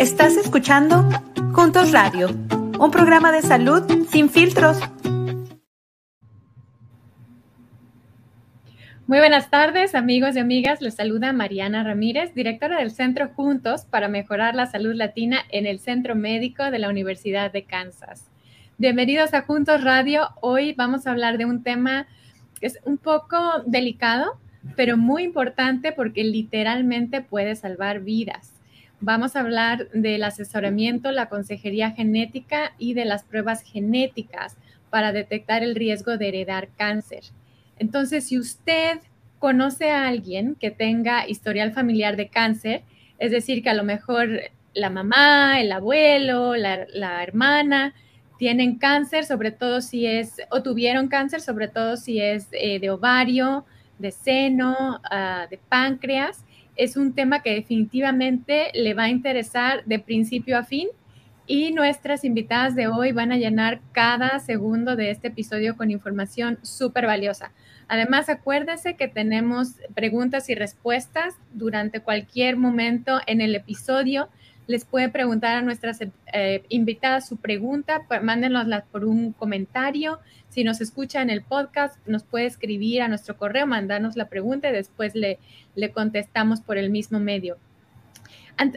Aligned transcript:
Estás 0.00 0.34
escuchando 0.38 1.06
Juntos 1.52 1.92
Radio, 1.92 2.30
un 2.78 2.90
programa 2.90 3.32
de 3.32 3.42
salud 3.42 3.82
sin 4.08 4.30
filtros. 4.30 4.78
Muy 9.06 9.18
buenas 9.18 9.50
tardes, 9.50 9.94
amigos 9.94 10.36
y 10.36 10.38
amigas. 10.38 10.80
Les 10.80 10.94
saluda 10.94 11.34
Mariana 11.34 11.84
Ramírez, 11.84 12.32
directora 12.32 12.78
del 12.78 12.92
Centro 12.92 13.28
Juntos 13.36 13.84
para 13.84 14.08
Mejorar 14.08 14.54
la 14.54 14.64
Salud 14.64 14.94
Latina 14.94 15.42
en 15.50 15.66
el 15.66 15.80
Centro 15.80 16.14
Médico 16.14 16.70
de 16.70 16.78
la 16.78 16.88
Universidad 16.88 17.52
de 17.52 17.64
Kansas. 17.64 18.24
Bienvenidos 18.78 19.34
a 19.34 19.42
Juntos 19.42 19.84
Radio. 19.84 20.30
Hoy 20.40 20.72
vamos 20.72 21.06
a 21.06 21.10
hablar 21.10 21.36
de 21.36 21.44
un 21.44 21.62
tema 21.62 22.06
que 22.58 22.68
es 22.68 22.78
un 22.84 22.96
poco 22.96 23.36
delicado, 23.66 24.40
pero 24.76 24.96
muy 24.96 25.24
importante 25.24 25.92
porque 25.92 26.24
literalmente 26.24 27.20
puede 27.20 27.54
salvar 27.54 28.00
vidas. 28.00 28.54
Vamos 29.02 29.34
a 29.34 29.40
hablar 29.40 29.88
del 29.92 30.22
asesoramiento, 30.24 31.10
la 31.10 31.30
consejería 31.30 31.92
genética 31.92 32.74
y 32.78 32.92
de 32.92 33.06
las 33.06 33.24
pruebas 33.24 33.62
genéticas 33.62 34.58
para 34.90 35.12
detectar 35.12 35.62
el 35.62 35.74
riesgo 35.74 36.18
de 36.18 36.28
heredar 36.28 36.68
cáncer. 36.76 37.22
Entonces, 37.78 38.28
si 38.28 38.38
usted 38.38 38.98
conoce 39.38 39.90
a 39.90 40.06
alguien 40.06 40.54
que 40.54 40.70
tenga 40.70 41.26
historial 41.26 41.72
familiar 41.72 42.16
de 42.16 42.28
cáncer, 42.28 42.82
es 43.18 43.30
decir, 43.30 43.62
que 43.62 43.70
a 43.70 43.74
lo 43.74 43.84
mejor 43.84 44.28
la 44.74 44.90
mamá, 44.90 45.60
el 45.60 45.72
abuelo, 45.72 46.54
la, 46.56 47.22
hermana 47.22 47.94
tienen 48.38 48.76
cáncer, 48.76 49.24
sobre 49.24 49.50
todo 49.50 49.80
si 49.80 50.06
es, 50.06 50.42
o 50.50 50.62
tuvieron 50.62 51.08
cáncer, 51.08 51.40
sobre 51.40 51.68
todo 51.68 51.96
si 51.96 52.20
es 52.20 52.48
eh, 52.52 52.78
de 52.78 52.90
ovario, 52.90 53.64
de 53.98 54.10
seno, 54.10 55.00
ah, 55.10 55.46
de 55.50 55.56
páncreas, 55.56 56.44
es 56.80 56.96
un 56.96 57.12
tema 57.12 57.42
que 57.42 57.54
definitivamente 57.54 58.70
le 58.72 58.94
va 58.94 59.04
a 59.04 59.08
interesar 59.10 59.84
de 59.84 59.98
principio 59.98 60.56
a 60.56 60.64
fin 60.64 60.88
y 61.46 61.72
nuestras 61.72 62.24
invitadas 62.24 62.74
de 62.74 62.88
hoy 62.88 63.12
van 63.12 63.32
a 63.32 63.36
llenar 63.36 63.82
cada 63.92 64.38
segundo 64.38 64.96
de 64.96 65.10
este 65.10 65.28
episodio 65.28 65.76
con 65.76 65.90
información 65.90 66.58
súper 66.62 67.04
valiosa. 67.04 67.52
Además, 67.86 68.30
acuérdense 68.30 68.94
que 68.94 69.08
tenemos 69.08 69.74
preguntas 69.94 70.48
y 70.48 70.54
respuestas 70.54 71.34
durante 71.52 72.00
cualquier 72.00 72.56
momento 72.56 73.20
en 73.26 73.42
el 73.42 73.54
episodio. 73.54 74.30
Les 74.66 74.84
puede 74.84 75.08
preguntar 75.08 75.56
a 75.56 75.62
nuestras 75.62 76.00
eh, 76.32 76.62
invitadas 76.68 77.26
su 77.28 77.38
pregunta, 77.38 78.02
mándenosla 78.22 78.84
por 78.92 79.04
un 79.04 79.32
comentario. 79.32 80.20
Si 80.48 80.64
nos 80.64 80.80
escucha 80.80 81.22
en 81.22 81.30
el 81.30 81.42
podcast, 81.42 81.98
nos 82.06 82.22
puede 82.22 82.46
escribir 82.46 83.02
a 83.02 83.08
nuestro 83.08 83.36
correo, 83.36 83.66
mandarnos 83.66 84.16
la 84.16 84.28
pregunta 84.28 84.70
y 84.70 84.72
después 84.72 85.14
le, 85.14 85.38
le 85.74 85.90
contestamos 85.90 86.60
por 86.60 86.78
el 86.78 86.90
mismo 86.90 87.18
medio. 87.18 87.58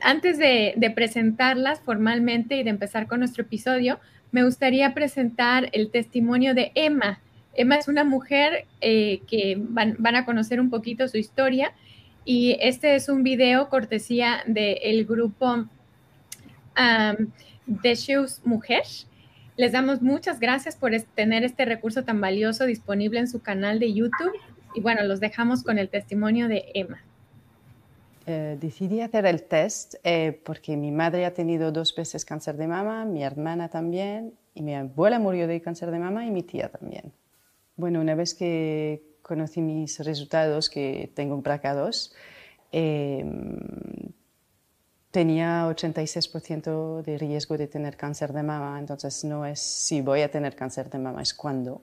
Antes 0.01 0.37
de, 0.37 0.93
presentarlas 0.95 1.81
formalmente 1.81 2.55
y 2.55 2.63
de 2.63 2.69
empezar 2.69 3.05
con 3.05 3.19
nuestro 3.19 3.43
episodio, 3.43 3.99
me 4.31 4.45
gustaría 4.45 4.93
presentar 4.93 5.67
el 5.73 5.91
testimonio 5.91 6.53
de 6.53 6.71
Emma. 6.73 7.19
Emma 7.53 7.75
es 7.75 7.89
una 7.89 8.05
mujer 8.05 8.65
eh, 8.79 9.19
que 9.27 9.57
van, 9.59 9.97
a 10.15 10.23
conocer 10.23 10.61
un 10.61 10.69
poquito 10.69 11.09
su 11.09 11.17
historia 11.17 11.73
y 12.25 12.57
este 12.61 12.95
es 12.95 13.09
un 13.09 13.23
video 13.23 13.69
cortesía 13.69 14.43
del 14.47 15.05
grupo 15.05 15.65
de 17.65 17.95
Shoes 17.95 18.41
Mujer. 18.45 18.83
Les 19.55 19.71
damos 19.71 20.01
muchas 20.01 20.39
gracias 20.39 20.75
por 20.75 20.91
tener 21.13 21.43
este 21.43 21.65
recurso 21.65 22.03
tan 22.03 22.19
valioso 22.19 22.65
disponible 22.65 23.19
en 23.19 23.27
su 23.27 23.41
canal 23.41 23.79
de 23.79 23.93
YouTube 23.93 24.33
y 24.73 24.81
bueno, 24.81 25.03
los 25.03 25.19
dejamos 25.19 25.63
con 25.63 25.77
el 25.77 25.89
testimonio 25.89 26.47
de 26.47 26.65
Emma. 26.73 26.99
Eh, 28.25 28.57
decidí 28.59 29.01
hacer 29.01 29.25
el 29.25 29.43
test 29.43 29.95
eh, 30.03 30.39
porque 30.45 30.77
mi 30.77 30.91
madre 30.91 31.25
ha 31.25 31.33
tenido 31.33 31.71
dos 31.71 31.93
veces 31.93 32.23
cáncer 32.23 32.55
de 32.55 32.67
mama, 32.67 33.05
mi 33.05 33.21
hermana 33.21 33.67
también, 33.69 34.33
y 34.55 34.61
mi 34.63 34.75
abuela 34.75 35.19
murió 35.19 35.45
de 35.45 35.61
cáncer 35.61 35.91
de 35.91 35.99
mama 35.99 36.25
y 36.25 36.31
mi 36.31 36.41
tía 36.41 36.69
también. 36.69 37.11
Bueno, 37.75 37.99
una 37.99 38.15
vez 38.15 38.33
que 38.33 39.03
conocí 39.23 39.61
mis 39.61 39.99
resultados, 39.99 40.69
que 40.69 41.11
tengo 41.15 41.33
un 41.33 41.41
BRCA2, 41.41 42.13
em, 42.71 44.11
tenía 45.09 45.67
86% 45.67 47.01
de 47.03 47.17
riesgo 47.17 47.57
de 47.57 47.67
tener 47.67 47.97
cáncer 47.97 48.33
de 48.33 48.43
mama, 48.43 48.77
entonces 48.79 49.23
no 49.23 49.45
es 49.45 49.59
si 49.59 50.01
voy 50.01 50.21
a 50.21 50.29
tener 50.29 50.55
cáncer 50.55 50.89
de 50.89 50.99
mama, 50.99 51.21
es 51.21 51.33
cuándo. 51.33 51.81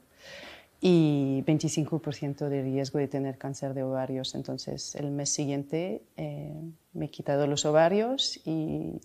Y 0.82 1.42
25% 1.46 2.48
de 2.48 2.62
riesgo 2.62 2.98
de 2.98 3.06
tener 3.06 3.36
cáncer 3.36 3.74
de 3.74 3.82
ovarios. 3.82 4.34
Entonces 4.34 4.94
el 4.94 5.10
mes 5.10 5.28
siguiente 5.28 6.02
eh, 6.16 6.54
me 6.94 7.06
he 7.06 7.10
quitado 7.10 7.46
los 7.46 7.66
ovarios 7.66 8.40
y 8.46 9.00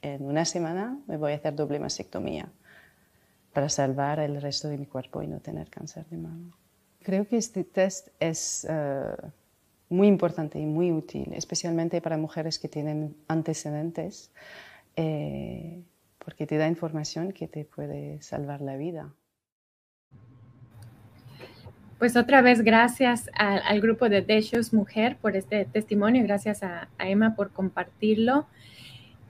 en 0.00 0.24
una 0.24 0.44
semana 0.44 0.98
me 1.06 1.16
voy 1.18 1.32
a 1.32 1.36
hacer 1.36 1.54
doble 1.54 1.78
mastectomía 1.78 2.48
para 3.52 3.68
salvar 3.68 4.20
el 4.20 4.40
resto 4.40 4.68
de 4.68 4.78
mi 4.78 4.86
cuerpo 4.86 5.22
y 5.22 5.26
no 5.26 5.40
tener 5.40 5.68
cáncer 5.68 6.06
de 6.06 6.16
mama. 6.16 6.56
Creo 7.02 7.26
que 7.26 7.36
este 7.36 7.64
test 7.64 8.08
es 8.20 8.66
eh, 8.68 9.16
muy 9.88 10.08
importante 10.08 10.58
y 10.58 10.66
muy 10.66 10.92
útil, 10.92 11.32
especialmente 11.32 12.00
para 12.00 12.18
mujeres 12.18 12.58
que 12.58 12.68
tienen 12.68 13.16
antecedentes, 13.28 14.30
eh, 14.96 15.82
porque 16.18 16.46
te 16.46 16.56
da 16.56 16.68
información 16.68 17.32
que 17.32 17.48
te 17.48 17.64
puede 17.64 18.20
salvar 18.20 18.60
la 18.60 18.76
vida. 18.76 19.14
Pues 21.98 22.16
otra 22.16 22.42
vez 22.42 22.62
gracias 22.62 23.28
al 23.34 23.80
grupo 23.80 24.08
de 24.08 24.22
Deshos 24.22 24.72
Mujer 24.72 25.16
por 25.16 25.34
este 25.34 25.64
testimonio, 25.64 26.22
gracias 26.22 26.62
a, 26.62 26.88
Emma 27.00 27.34
por 27.34 27.50
compartirlo. 27.50 28.46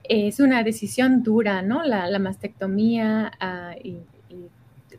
Es 0.04 0.38
una 0.38 0.62
decisión 0.62 1.22
dura, 1.22 1.62
¿no? 1.62 1.82
La, 1.82 2.18
mastectomía 2.18 3.32
ah, 3.40 3.74
y 3.82 4.00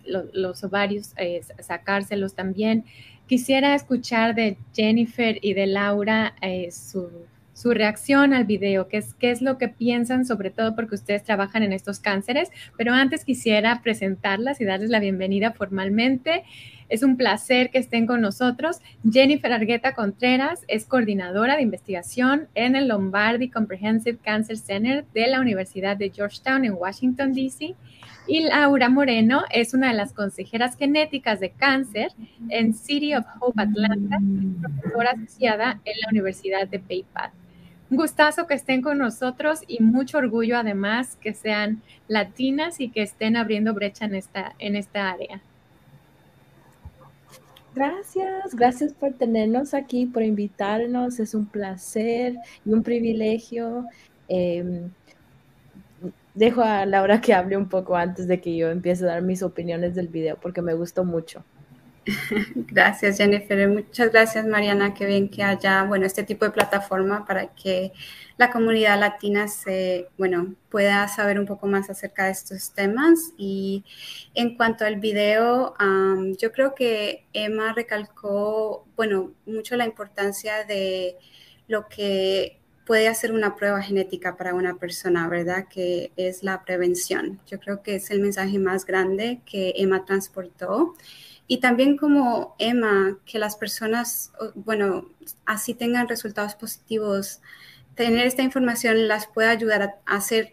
los 0.06 0.64
ovarios, 0.64 1.14
eh, 1.18 1.42
sacárselos 1.60 2.34
también. 2.34 2.86
Quisiera 3.28 3.76
escuchar 3.76 4.34
de 4.34 4.58
Jennifer 4.74 5.38
y 5.42 5.54
de 5.54 5.68
Laura 5.68 6.36
eh, 6.42 6.70
su, 6.72 7.10
reacción 7.64 8.34
al 8.34 8.46
video, 8.46 8.88
qué 8.88 8.98
es, 8.98 9.14
qué 9.14 9.32
es 9.32 9.42
lo 9.42 9.58
que 9.58 9.68
piensan, 9.68 10.26
sobre 10.26 10.50
todo 10.50 10.76
porque 10.76 10.96
ustedes 10.96 11.24
trabajan 11.24 11.62
en 11.62 11.74
estos 11.74 12.00
cánceres, 12.00 12.50
pero 12.78 12.94
antes 12.94 13.26
quisiera 13.26 13.82
presentarlas 13.84 14.62
y 14.62 14.66
darles 14.66 14.90
la 14.90 15.00
bienvenida 15.00 15.52
formalmente. 15.52 16.44
Es 16.90 17.04
un 17.04 17.18
placer 17.18 17.70
que 17.70 17.78
estén 17.78 18.08
con 18.08 18.20
nosotros. 18.22 18.80
Jennifer 19.10 19.54
Argueta 19.54 19.94
Contreras 19.94 20.66
es 20.68 20.86
coordinadora 20.86 21.56
de 21.56 21.62
investigación 21.62 22.48
en 22.56 22.76
el 22.76 22.88
Lombardi 22.88 23.50
Comprehensive 23.50 24.18
Cancer 24.18 24.58
Center 24.58 25.06
de 25.14 25.28
la 25.28 25.40
Universidad 25.40 25.96
de 25.98 26.10
Georgetown 26.10 26.66
en 26.66 26.74
Washington, 26.74 27.34
D.C. 27.34 27.76
Y 28.28 28.42
Laura 28.42 28.90
Moreno 28.90 29.44
es 29.52 29.74
una 29.74 29.90
de 29.90 29.94
las 29.94 30.14
consejeras 30.14 30.76
genéticas 30.78 31.40
de 31.40 31.52
cáncer 31.52 32.12
en 32.50 32.74
City 32.74 33.16
of 33.16 33.26
Hope 33.40 33.62
Atlanta, 33.62 34.18
profesora 34.62 35.12
asociada 35.12 35.80
en 35.86 36.00
la 36.00 36.10
Universidad 36.12 36.68
de 36.68 36.80
PayPal. 36.80 37.32
Un 37.92 37.98
gustazo 37.98 38.46
que 38.46 38.54
estén 38.54 38.84
con 38.84 39.00
nosotros 39.00 39.62
y 39.68 39.82
mucho 39.82 40.20
orgullo 40.20 40.58
además 40.58 41.16
que 41.16 41.34
sean 41.34 41.82
latinas 42.08 42.80
y 42.80 42.90
que 42.90 43.02
estén 43.02 43.36
abriendo 43.36 43.74
brecha 43.74 44.06
en 44.06 44.14
esta, 44.14 44.54
en 44.60 44.76
esta 44.76 45.10
área. 45.10 45.42
Gracias, 47.80 48.56
gracias 48.56 48.94
por 48.94 49.14
tenernos 49.14 49.74
aquí, 49.74 50.06
por 50.06 50.22
invitarnos. 50.22 51.18
Es 51.22 51.34
un 51.34 51.46
placer 51.46 52.36
y 52.66 52.74
un 52.74 52.84
privilegio. 52.84 53.86
Em, 54.28 54.92
dejo 56.34 56.62
a 56.62 56.86
Laura 56.86 57.22
que 57.22 57.34
hable 57.34 57.56
un 57.56 57.70
poco 57.70 57.96
antes 57.96 58.28
de 58.28 58.42
que 58.42 58.54
yo 58.58 58.70
empiece 58.70 59.06
a 59.06 59.08
dar 59.08 59.22
mis 59.22 59.42
opiniones 59.44 59.96
del 59.96 60.10
video 60.10 60.38
porque 60.42 60.62
me 60.62 60.74
gustó 60.74 61.06
mucho. 61.06 61.46
Gracias, 62.56 63.18
Jennifer. 63.18 63.68
Muchas 63.68 64.12
gracias, 64.12 64.46
Mariana. 64.46 64.94
Qué 64.94 65.06
bien 65.06 65.30
que 65.30 65.44
haya, 65.44 65.84
bueno, 65.84 66.06
este 66.06 66.24
tipo 66.24 66.46
de 66.46 66.52
plataforma 66.52 67.26
para 67.26 67.54
que 67.54 67.92
la 68.38 68.52
comunidad 68.52 69.00
latina 69.00 69.48
se, 69.48 70.08
bueno, 70.18 70.56
pueda 70.70 71.08
saber 71.08 71.40
un 71.40 71.46
poco 71.46 71.68
más 71.68 71.90
acerca 71.90 72.26
de 72.26 72.32
estos 72.32 72.74
temas. 72.74 73.34
Y 73.38 73.84
en 74.34 74.56
cuanto 74.56 74.86
al 74.86 74.98
video, 74.98 75.74
yo 76.38 76.52
creo 76.52 76.74
que 76.76 77.26
Emma 77.34 77.74
recalcó, 77.74 78.88
bueno, 78.96 79.34
mucho 79.46 79.76
la 79.76 79.86
importancia 79.86 80.64
de 80.66 81.18
lo 81.68 81.88
que 81.88 82.60
puede 82.86 83.08
hacer 83.08 83.32
una 83.34 83.56
prueba 83.56 83.82
genética 83.82 84.36
para 84.36 84.56
una 84.56 84.78
persona, 84.80 85.28
¿verdad? 85.28 85.68
Que 85.70 86.12
es 86.16 86.44
la 86.44 86.64
prevención. 86.64 87.40
Yo 87.46 87.60
creo 87.60 87.84
que 87.84 87.96
es 87.96 88.10
el 88.10 88.20
mensaje 88.20 88.58
más 88.58 88.86
grande 88.86 89.42
que 89.46 89.74
Emma 89.76 90.06
transportó. 90.06 90.96
Y 91.52 91.58
también 91.62 91.98
como 91.98 92.56
Emma, 92.60 93.18
que 93.26 93.40
las 93.40 93.56
personas, 93.56 94.32
bueno, 94.54 95.10
así 95.48 95.74
tengan 95.74 96.08
resultados 96.08 96.54
positivos, 96.54 97.42
tener 97.96 98.28
esta 98.28 98.44
información 98.44 99.08
las 99.08 99.26
puede 99.26 99.50
ayudar 99.50 99.82
a 100.06 100.16
hacer 100.16 100.52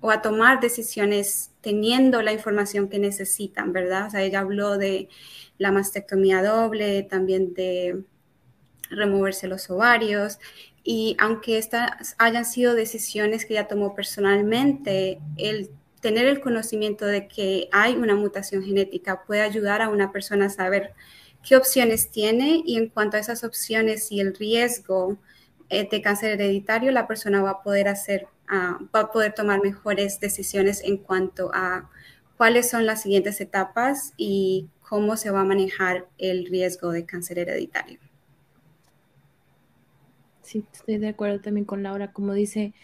o 0.00 0.10
a 0.10 0.22
tomar 0.22 0.60
decisiones 0.60 1.50
teniendo 1.60 2.22
la 2.22 2.32
información 2.32 2.88
que 2.88 2.98
necesitan, 2.98 3.74
¿verdad? 3.74 4.06
O 4.06 4.10
sea, 4.10 4.22
ella 4.22 4.40
habló 4.40 4.78
de 4.78 5.10
la 5.58 5.70
mastectomía 5.70 6.42
doble, 6.42 7.02
también 7.02 7.52
de 7.52 8.04
removerse 8.88 9.48
los 9.48 9.68
ovarios. 9.68 10.38
Y 10.82 11.14
aunque 11.18 11.58
estas 11.58 12.16
hayan 12.16 12.46
sido 12.46 12.74
decisiones 12.74 13.44
que 13.44 13.52
ella 13.52 13.68
tomó 13.68 13.94
personalmente, 13.94 15.20
el 15.36 15.70
tener 16.02 16.26
el 16.26 16.40
conocimiento 16.40 17.06
de 17.06 17.28
que 17.28 17.68
hay 17.72 17.94
una 17.94 18.16
mutación 18.16 18.62
genética 18.64 19.22
puede 19.24 19.40
ayudar 19.40 19.80
a 19.82 19.88
una 19.88 20.10
persona 20.10 20.46
a 20.46 20.50
saber 20.50 20.94
qué 21.42 21.56
opciones 21.56 22.10
tiene 22.10 22.60
y 22.66 22.76
en 22.76 22.88
cuanto 22.88 23.16
a 23.16 23.20
esas 23.20 23.44
opciones 23.44 24.10
y 24.10 24.20
el 24.20 24.34
riesgo 24.34 25.16
eh, 25.70 25.88
de 25.88 26.02
cáncer 26.02 26.32
hereditario, 26.32 26.90
la 26.90 27.06
persona 27.06 27.40
va 27.40 27.50
a 27.50 27.62
poder 27.62 27.86
hacer, 27.86 28.26
ah, 28.48 28.80
va 28.94 29.00
a 29.00 29.12
poder 29.12 29.32
tomar 29.32 29.62
mejores 29.62 30.18
decisiones 30.18 30.82
en 30.82 30.98
cuanto 30.98 31.50
a 31.54 31.88
cuáles 32.36 32.68
son 32.68 32.84
las 32.84 33.02
siguientes 33.02 33.40
etapas 33.40 34.12
y 34.16 34.68
cómo 34.82 35.16
se 35.16 35.30
va 35.30 35.42
a 35.42 35.44
manejar 35.44 36.08
el 36.18 36.46
riesgo 36.46 36.90
de 36.90 37.06
cáncer 37.06 37.38
hereditario. 37.38 38.00
Sí, 40.42 40.66
estoy 40.72 40.98
de 40.98 41.08
acuerdo 41.08 41.40
también 41.40 41.64
con 41.64 41.84
Laura, 41.84 42.12
como 42.12 42.34
dice, 42.34 42.74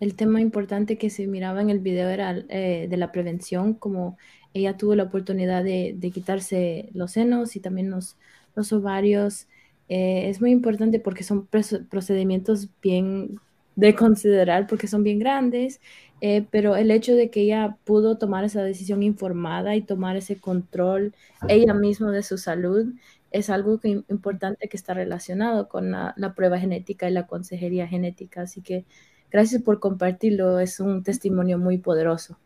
el 0.00 0.14
tema 0.14 0.40
importante 0.40 0.98
que 0.98 1.10
se 1.10 1.26
miraba 1.26 1.60
en 1.62 1.70
el 1.70 1.78
video 1.78 2.08
era 2.08 2.44
eh, 2.48 2.86
de 2.88 2.96
la 2.96 3.12
prevención, 3.12 3.74
como 3.74 4.18
ella 4.54 4.76
tuvo 4.76 4.94
la 4.94 5.04
oportunidad 5.04 5.64
de, 5.64 5.96
quitarse 6.12 6.88
los 6.94 7.12
senos 7.12 7.56
y 7.56 7.60
también 7.60 7.90
los, 7.90 8.16
los 8.54 8.72
ovarios. 8.72 9.46
Eh, 9.88 10.28
es 10.28 10.40
muy 10.40 10.50
importante 10.50 10.98
porque 10.98 11.24
son 11.24 11.46
procedimientos 11.46 12.68
bien 12.82 13.40
de 13.76 13.94
considerar 13.94 14.66
porque 14.66 14.86
son 14.86 15.02
bien 15.02 15.18
grandes, 15.18 15.80
eh, 16.22 16.46
pero 16.50 16.76
el 16.76 16.90
hecho 16.90 17.14
de 17.14 17.30
que 17.30 17.42
ella 17.42 17.76
pudo 17.84 18.16
tomar 18.16 18.44
esa 18.44 18.62
decisión 18.62 19.02
informada 19.02 19.76
y 19.76 19.82
tomar 19.82 20.16
ese 20.16 20.36
control 20.40 21.14
ella 21.46 21.74
misma 21.74 22.10
de 22.10 22.22
su 22.22 22.38
salud 22.38 22.86
es 23.32 23.50
algo 23.50 23.78
que, 23.78 24.02
importante 24.08 24.68
que 24.68 24.76
está 24.78 24.94
relacionado 24.94 25.68
con 25.68 25.90
la, 25.90 26.14
la 26.16 26.34
prueba 26.34 26.58
genética 26.58 27.08
y 27.08 27.12
la 27.12 27.26
consejería 27.26 27.86
genética. 27.86 28.42
Así 28.42 28.62
que 28.62 28.86
Gracias 29.30 29.62
por 29.62 29.80
compartirlo, 29.80 30.60
es 30.60 30.80
un 30.80 31.02
testimonio 31.02 31.58
muy 31.58 31.78
poderoso. 31.78 32.38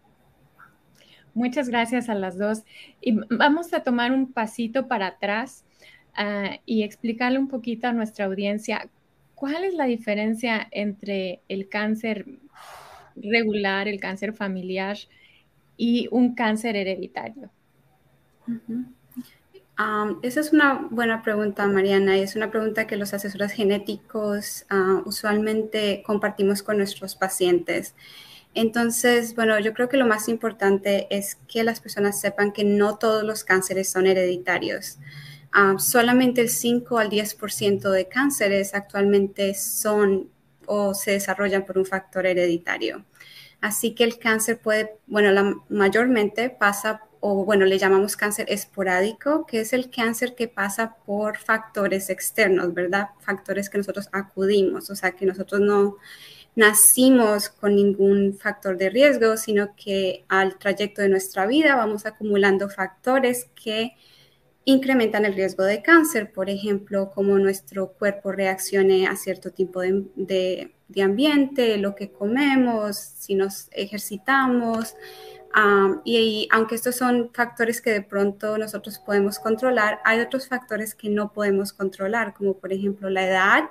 Muchas 1.34 1.68
gracias 1.68 2.08
a 2.08 2.14
las 2.14 2.38
dos. 2.38 2.64
Y 3.00 3.18
vamos 3.30 3.72
a 3.72 3.82
tomar 3.82 4.12
un 4.12 4.32
pasito 4.32 4.88
para 4.88 5.08
atrás 5.08 5.64
ah, 6.14 6.56
y 6.66 6.82
explicarle 6.82 7.38
un 7.38 7.48
poquito 7.48 7.86
a 7.86 7.92
nuestra 7.92 8.24
audiencia 8.26 8.88
cuál 9.34 9.64
es 9.64 9.74
la 9.74 9.84
diferencia 9.84 10.66
entre 10.70 11.40
el 11.48 11.68
cáncer 11.68 12.26
regular, 13.16 13.88
el 13.88 14.00
cáncer 14.00 14.32
familiar 14.32 14.96
y 15.76 16.08
un 16.10 16.34
cáncer 16.34 16.76
hereditario 16.76 17.50
esa 20.22 20.40
es 20.40 20.52
una 20.52 20.88
buena 20.90 21.22
pregunta, 21.22 21.66
Mariana, 21.66 22.18
y 22.18 22.22
es 22.22 22.36
una 22.36 22.50
pregunta 22.50 22.86
que 22.86 22.96
los 22.96 23.14
asesores 23.14 23.52
genéticos 23.52 24.66
ah, 24.68 25.02
usualmente 25.04 26.02
compartimos 26.04 26.62
con 26.62 26.76
nuestros 26.76 27.14
pacientes. 27.14 27.94
Entonces, 28.54 29.34
bueno, 29.34 29.58
yo 29.60 29.72
creo 29.72 29.88
que 29.88 29.96
lo 29.96 30.06
más 30.06 30.28
importante 30.28 31.06
es 31.10 31.36
que 31.48 31.62
las 31.62 31.80
personas 31.80 32.20
sepan 32.20 32.52
que 32.52 32.64
no 32.64 32.98
todos 32.98 33.22
los 33.22 33.44
cánceres 33.44 33.90
son 33.90 34.06
hereditarios. 34.06 34.98
solamente 35.78 36.40
el 36.42 36.48
5 36.48 36.98
al 36.98 37.10
10% 37.10 37.90
de 37.90 38.08
cánceres 38.08 38.74
actualmente 38.74 39.54
son 39.54 40.30
o 40.66 40.94
se 40.94 41.12
desarrollan 41.12 41.64
por 41.64 41.78
un 41.78 41.86
factor 41.86 42.26
hereditario. 42.26 43.04
Así 43.60 43.94
que 43.94 44.04
el 44.04 44.18
cáncer 44.18 44.60
puede, 44.60 44.98
bueno, 45.06 45.32
la, 45.32 45.54
mayormente 45.68 46.50
pasa 46.50 47.02
o 47.20 47.44
bueno, 47.44 47.66
le 47.66 47.78
llamamos 47.78 48.16
cáncer 48.16 48.46
esporádico, 48.48 49.46
que 49.46 49.60
es 49.60 49.72
el 49.72 49.90
cáncer 49.90 50.34
que 50.34 50.48
pasa 50.48 50.96
por 51.04 51.36
factores 51.36 52.08
externos, 52.08 52.72
¿verdad? 52.72 53.10
Factores 53.20 53.68
que 53.68 53.78
nosotros 53.78 54.08
acudimos, 54.12 54.90
o 54.90 54.96
sea, 54.96 55.12
que 55.12 55.26
nosotros 55.26 55.60
no 55.60 55.96
nacimos 56.56 57.48
con 57.50 57.76
ningún 57.76 58.36
factor 58.38 58.76
de 58.76 58.90
riesgo, 58.90 59.36
sino 59.36 59.76
que 59.76 60.24
al 60.28 60.58
trayecto 60.58 61.02
de 61.02 61.08
nuestra 61.08 61.46
vida 61.46 61.76
vamos 61.76 62.06
acumulando 62.06 62.68
factores 62.68 63.48
que 63.54 63.92
incrementan 64.64 65.24
el 65.24 65.34
riesgo 65.34 65.64
de 65.64 65.82
cáncer, 65.82 66.32
por 66.32 66.50
ejemplo, 66.50 67.10
como 67.14 67.38
nuestro 67.38 67.92
cuerpo 67.92 68.32
reaccione 68.32 69.06
a 69.06 69.16
cierto 69.16 69.50
tipo 69.50 69.80
de, 69.80 70.72
de 70.88 71.02
ambiente, 71.02 71.76
lo 71.78 71.94
que 71.94 72.10
comemos, 72.10 72.96
si 72.96 73.34
nos 73.34 73.68
ejercitamos, 73.72 74.94
y, 76.04 76.48
aunque 76.52 76.76
estos 76.76 76.96
son 76.96 77.30
factores 77.32 77.80
que 77.80 77.90
de 77.90 78.02
pronto 78.02 78.56
nosotros 78.58 78.98
podemos 78.98 79.38
controlar, 79.38 80.00
hay 80.04 80.20
otros 80.20 80.48
factores 80.48 80.94
que 80.94 81.08
no 81.08 81.32
podemos 81.32 81.72
controlar, 81.72 82.34
como 82.34 82.54
por 82.54 82.72
ejemplo 82.72 83.10
la 83.10 83.26
edad. 83.26 83.64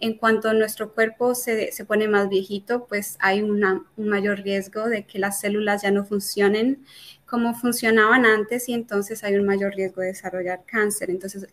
En 0.00 0.16
cuanto 0.16 0.52
nuestro 0.52 0.94
cuerpo 0.94 1.34
se, 1.34 1.72
se 1.72 1.84
pone 1.84 2.06
más 2.08 2.28
viejito, 2.28 2.86
pues 2.86 3.16
hay 3.20 3.42
un 3.42 3.84
mayor 3.96 4.40
riesgo 4.40 4.88
de 4.88 5.04
que 5.06 5.18
las 5.18 5.40
células 5.40 5.82
ya 5.82 5.90
no 5.90 6.04
funcionen 6.04 6.84
como 7.26 7.54
funcionaban 7.54 8.24
antes 8.24 8.68
y 8.68 8.74
entonces 8.74 9.22
hay 9.22 9.36
un 9.36 9.44
mayor 9.44 9.74
riesgo 9.74 10.00
de 10.00 10.08
desarrollar 10.08 10.62
cáncer. 10.66 11.10
Entonces, 11.10 11.48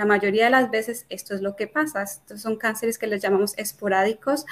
la 0.00 0.06
mayoría 0.06 0.46
de 0.46 0.50
las 0.50 0.70
veces 0.70 1.04
esto 1.10 1.34
es 1.34 1.42
lo 1.42 1.56
que 1.56 1.66
pasa. 1.66 2.02
Estos 2.02 2.40
son 2.40 2.56
cánceres 2.56 2.96
que 2.96 3.06
les 3.06 3.20
llamamos 3.20 3.52
esporádicos. 3.58 4.46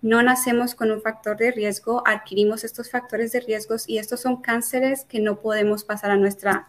No 0.00 0.22
nacemos 0.22 0.74
con 0.74 0.90
un 0.90 1.02
factor 1.02 1.36
de 1.36 1.52
riesgo, 1.52 2.02
adquirimos 2.06 2.64
estos 2.64 2.90
factores 2.90 3.30
de 3.32 3.40
riesgos 3.40 3.86
y 3.86 3.98
estos 3.98 4.22
son 4.22 4.40
cánceres 4.40 5.04
que 5.04 5.20
no 5.20 5.40
podemos 5.40 5.84
pasar 5.84 6.10
a 6.10 6.16
nuestra 6.16 6.68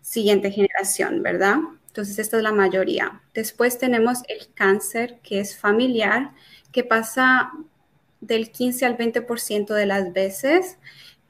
siguiente 0.00 0.50
generación, 0.50 1.22
¿verdad? 1.22 1.56
Entonces, 1.88 2.18
esta 2.18 2.38
es 2.38 2.42
la 2.42 2.52
mayoría. 2.52 3.20
Después 3.34 3.76
tenemos 3.76 4.20
el 4.28 4.50
cáncer 4.54 5.18
que 5.22 5.40
es 5.40 5.54
familiar, 5.54 6.30
que 6.72 6.82
pasa 6.82 7.52
del 8.22 8.52
15 8.52 8.86
al 8.86 8.96
20% 8.96 9.74
de 9.74 9.84
las 9.84 10.14
veces 10.14 10.78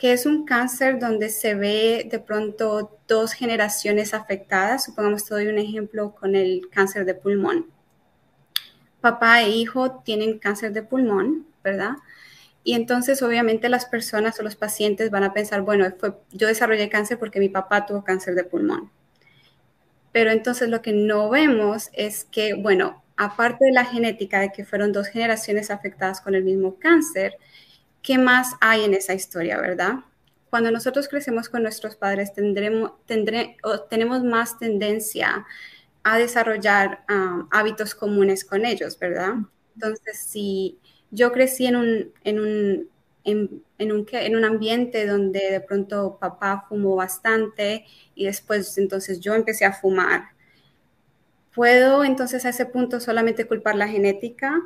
que 0.00 0.14
es 0.14 0.24
un 0.24 0.46
cáncer 0.46 0.98
donde 0.98 1.28
se 1.28 1.54
ve 1.54 2.08
de 2.10 2.18
pronto 2.18 2.98
dos 3.06 3.34
generaciones 3.34 4.14
afectadas. 4.14 4.84
Supongamos, 4.84 5.26
te 5.26 5.34
doy 5.34 5.48
un 5.48 5.58
ejemplo 5.58 6.14
con 6.14 6.36
el 6.36 6.70
cáncer 6.72 7.04
de 7.04 7.12
pulmón. 7.12 7.66
Papá 9.02 9.42
e 9.42 9.50
hijo 9.50 10.00
tienen 10.02 10.38
cáncer 10.38 10.72
de 10.72 10.82
pulmón, 10.82 11.46
¿verdad? 11.62 11.96
Y 12.64 12.76
entonces 12.76 13.20
obviamente 13.20 13.68
las 13.68 13.84
personas 13.84 14.40
o 14.40 14.42
los 14.42 14.56
pacientes 14.56 15.10
van 15.10 15.22
a 15.22 15.34
pensar, 15.34 15.60
bueno, 15.60 15.86
yo 16.30 16.46
desarrollé 16.48 16.88
cáncer 16.88 17.18
porque 17.18 17.38
mi 17.38 17.50
papá 17.50 17.84
tuvo 17.84 18.02
cáncer 18.02 18.34
de 18.34 18.44
pulmón. 18.44 18.90
Pero 20.12 20.30
entonces 20.30 20.70
lo 20.70 20.80
que 20.80 20.94
no 20.94 21.28
vemos 21.28 21.90
es 21.92 22.24
que, 22.24 22.54
bueno, 22.54 23.04
aparte 23.18 23.66
de 23.66 23.72
la 23.72 23.84
genética 23.84 24.40
de 24.40 24.50
que 24.50 24.64
fueron 24.64 24.92
dos 24.92 25.08
generaciones 25.08 25.70
afectadas 25.70 26.22
con 26.22 26.34
el 26.34 26.42
mismo 26.42 26.76
cáncer, 26.78 27.36
¿qué 28.02 28.18
más 28.18 28.54
hay 28.60 28.84
en 28.84 28.94
esa 28.94 29.14
historia, 29.14 29.60
verdad? 29.60 30.00
Cuando 30.50 30.70
nosotros 30.70 31.08
crecemos 31.08 31.48
con 31.48 31.62
nuestros 31.62 31.96
padres, 31.96 32.32
tendremos, 32.34 32.92
tendré, 33.06 33.56
tenemos 33.88 34.24
más 34.24 34.58
tendencia 34.58 35.46
a 36.02 36.18
desarrollar 36.18 37.04
um, 37.08 37.46
hábitos 37.50 37.94
comunes 37.94 38.44
con 38.44 38.64
ellos, 38.64 38.98
¿verdad? 38.98 39.34
Entonces, 39.74 40.18
si 40.18 40.78
yo 41.10 41.32
crecí 41.32 41.66
en 41.66 41.76
un, 41.76 42.12
en 42.24 42.40
un, 42.40 42.90
en, 43.24 43.92
un, 43.92 44.06
en 44.10 44.36
un 44.36 44.44
ambiente 44.44 45.06
donde 45.06 45.50
de 45.50 45.60
pronto 45.60 46.18
papá 46.20 46.64
fumó 46.68 46.96
bastante 46.96 47.84
y 48.14 48.26
después 48.26 48.76
entonces 48.78 49.20
yo 49.20 49.34
empecé 49.34 49.64
a 49.64 49.72
fumar, 49.72 50.30
¿puedo 51.54 52.04
entonces 52.04 52.44
a 52.44 52.50
ese 52.50 52.66
punto 52.66 53.00
solamente 53.00 53.46
culpar 53.46 53.76
la 53.76 53.88
genética? 53.88 54.60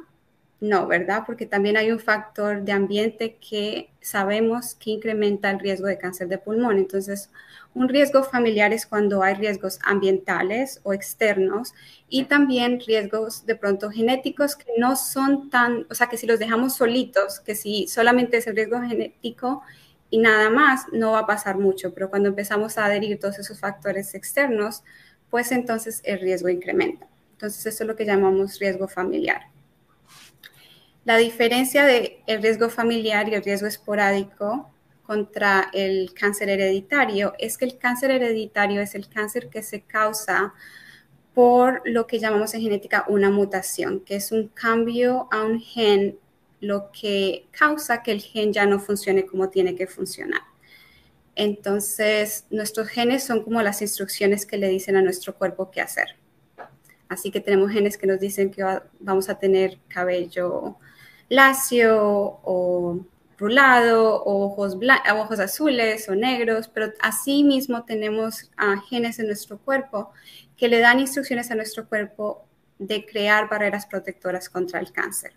No, 0.64 0.86
¿verdad? 0.86 1.24
Porque 1.26 1.44
también 1.44 1.76
hay 1.76 1.90
un 1.90 1.98
factor 1.98 2.62
de 2.62 2.72
ambiente 2.72 3.36
que 3.36 3.90
sabemos 4.00 4.74
que 4.74 4.92
incrementa 4.92 5.50
el 5.50 5.60
riesgo 5.60 5.86
de 5.86 5.98
cáncer 5.98 6.28
de 6.28 6.38
pulmón. 6.38 6.78
Entonces, 6.78 7.28
un 7.74 7.88
riesgo 7.90 8.22
familiar 8.22 8.72
es 8.72 8.86
cuando 8.86 9.22
hay 9.22 9.34
riesgos 9.34 9.78
ambientales 9.82 10.80
o 10.82 10.94
externos 10.94 11.74
y 12.08 12.24
también 12.24 12.80
riesgos 12.80 13.44
de 13.44 13.56
pronto 13.56 13.90
genéticos 13.90 14.56
que 14.56 14.72
no 14.78 14.96
son 14.96 15.50
tan, 15.50 15.86
o 15.90 15.94
sea, 15.94 16.08
que 16.08 16.16
si 16.16 16.26
los 16.26 16.38
dejamos 16.38 16.76
solitos, 16.76 17.40
que 17.40 17.54
si 17.54 17.86
solamente 17.86 18.38
es 18.38 18.46
el 18.46 18.56
riesgo 18.56 18.80
genético 18.80 19.62
y 20.08 20.18
nada 20.18 20.48
más, 20.48 20.86
no 20.92 21.12
va 21.12 21.20
a 21.20 21.26
pasar 21.26 21.58
mucho. 21.58 21.92
Pero 21.92 22.08
cuando 22.08 22.30
empezamos 22.30 22.78
a 22.78 22.86
adherir 22.86 23.18
todos 23.20 23.38
esos 23.38 23.60
factores 23.60 24.14
externos, 24.14 24.82
pues 25.28 25.52
entonces 25.52 26.00
el 26.04 26.20
riesgo 26.20 26.48
incrementa. 26.48 27.06
Entonces, 27.32 27.66
eso 27.66 27.84
es 27.84 27.88
lo 27.88 27.96
que 27.96 28.06
llamamos 28.06 28.58
riesgo 28.60 28.88
familiar. 28.88 29.53
La 31.04 31.18
diferencia 31.18 31.84
de 31.84 32.22
el 32.26 32.42
riesgo 32.42 32.70
familiar 32.70 33.28
y 33.28 33.34
el 33.34 33.44
riesgo 33.44 33.66
esporádico 33.66 34.70
contra 35.02 35.68
el 35.74 36.14
cáncer 36.14 36.48
hereditario 36.48 37.34
es 37.38 37.58
que 37.58 37.66
el 37.66 37.76
cáncer 37.76 38.10
hereditario 38.10 38.80
es 38.80 38.94
el 38.94 39.08
cáncer 39.08 39.50
que 39.50 39.62
se 39.62 39.82
causa 39.82 40.54
por 41.34 41.82
lo 41.84 42.06
que 42.06 42.18
llamamos 42.18 42.54
en 42.54 42.62
genética 42.62 43.04
una 43.08 43.30
mutación, 43.30 44.00
que 44.00 44.16
es 44.16 44.32
un 44.32 44.48
cambio 44.48 45.28
a 45.30 45.42
un 45.42 45.60
gen, 45.60 46.18
lo 46.60 46.90
que 46.90 47.48
causa 47.50 48.02
que 48.02 48.12
el 48.12 48.22
gen 48.22 48.52
ya 48.52 48.64
no 48.64 48.78
funcione 48.78 49.26
como 49.26 49.50
tiene 49.50 49.74
que 49.74 49.86
funcionar. 49.86 50.40
Entonces, 51.34 52.46
nuestros 52.48 52.88
genes 52.88 53.24
son 53.24 53.42
como 53.42 53.60
las 53.60 53.82
instrucciones 53.82 54.46
que 54.46 54.56
le 54.56 54.68
dicen 54.68 54.96
a 54.96 55.02
nuestro 55.02 55.34
cuerpo 55.34 55.70
qué 55.70 55.82
hacer. 55.82 56.16
Así 57.08 57.30
que 57.30 57.40
tenemos 57.40 57.70
genes 57.72 57.98
que 57.98 58.06
nos 58.06 58.20
dicen 58.20 58.50
que 58.50 58.64
vamos 59.00 59.28
a 59.28 59.38
tener 59.38 59.78
cabello 59.88 60.78
lacio 61.28 62.40
o 62.42 63.00
rulado, 63.38 64.22
o 64.22 64.44
ojos, 64.46 64.76
ojos 65.12 65.40
azules 65.40 66.08
o 66.08 66.14
negros, 66.14 66.68
pero 66.68 66.92
asimismo 67.00 67.84
tenemos 67.84 68.50
uh, 68.58 68.80
genes 68.88 69.18
en 69.18 69.26
nuestro 69.26 69.58
cuerpo 69.58 70.12
que 70.56 70.68
le 70.68 70.78
dan 70.78 71.00
instrucciones 71.00 71.50
a 71.50 71.54
nuestro 71.54 71.88
cuerpo 71.88 72.46
de 72.78 73.04
crear 73.04 73.48
barreras 73.48 73.86
protectoras 73.86 74.48
contra 74.48 74.80
el 74.80 74.92
cáncer. 74.92 75.32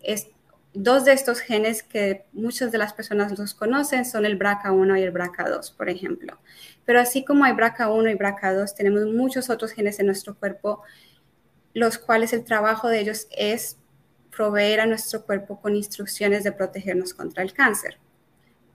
Es, 0.00 0.28
dos 0.72 1.04
de 1.04 1.12
estos 1.12 1.40
genes 1.40 1.82
que 1.82 2.24
muchas 2.32 2.70
de 2.70 2.78
las 2.78 2.92
personas 2.92 3.36
los 3.38 3.54
conocen 3.54 4.04
son 4.04 4.24
el 4.24 4.38
BRCA1 4.38 5.00
y 5.00 5.02
el 5.02 5.12
BRCA2, 5.12 5.76
por 5.76 5.88
ejemplo. 5.88 6.38
Pero 6.84 7.00
así 7.00 7.24
como 7.24 7.44
hay 7.44 7.52
BRCA1 7.52 8.12
y 8.12 8.18
BRCA2, 8.18 8.74
tenemos 8.74 9.06
muchos 9.06 9.50
otros 9.50 9.72
genes 9.72 9.98
en 9.98 10.06
nuestro 10.06 10.36
cuerpo, 10.36 10.82
los 11.74 11.98
cuales 11.98 12.32
el 12.32 12.44
trabajo 12.44 12.88
de 12.88 13.00
ellos 13.00 13.26
es 13.30 13.79
proveer 14.34 14.80
a 14.80 14.86
nuestro 14.86 15.24
cuerpo 15.24 15.60
con 15.60 15.76
instrucciones 15.76 16.44
de 16.44 16.52
protegernos 16.52 17.14
contra 17.14 17.42
el 17.42 17.52
cáncer. 17.52 17.98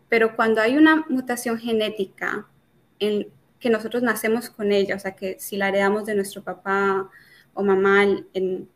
Pero 0.09 0.35
cuando 0.35 0.61
hay 0.61 0.77
una 0.77 1.05
mutación 1.09 1.57
genética 1.57 2.47
en 2.99 3.27
que 3.59 3.69
nosotros 3.69 4.03
nacemos 4.03 4.49
con 4.49 4.71
ella, 4.71 4.95
o 4.95 4.99
sea, 4.99 5.15
que 5.15 5.37
si 5.39 5.57
la 5.57 5.69
heredamos 5.69 6.05
de 6.05 6.15
nuestro 6.15 6.43
papá 6.43 7.09
o 7.53 7.63
mamá 7.63 8.03
en, 8.03 8.69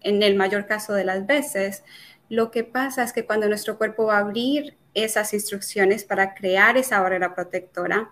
en 0.00 0.22
el 0.22 0.36
mayor 0.36 0.66
caso 0.66 0.92
de 0.94 1.04
las 1.04 1.26
veces, 1.26 1.82
lo 2.28 2.50
que 2.50 2.64
pasa 2.64 3.02
es 3.02 3.12
que 3.12 3.26
cuando 3.26 3.48
nuestro 3.48 3.76
cuerpo 3.76 4.06
va 4.06 4.16
a 4.16 4.20
abrir 4.20 4.76
esas 4.94 5.34
instrucciones 5.34 6.04
para 6.04 6.34
crear 6.34 6.76
esa 6.76 7.00
barrera 7.00 7.34
protectora, 7.34 8.08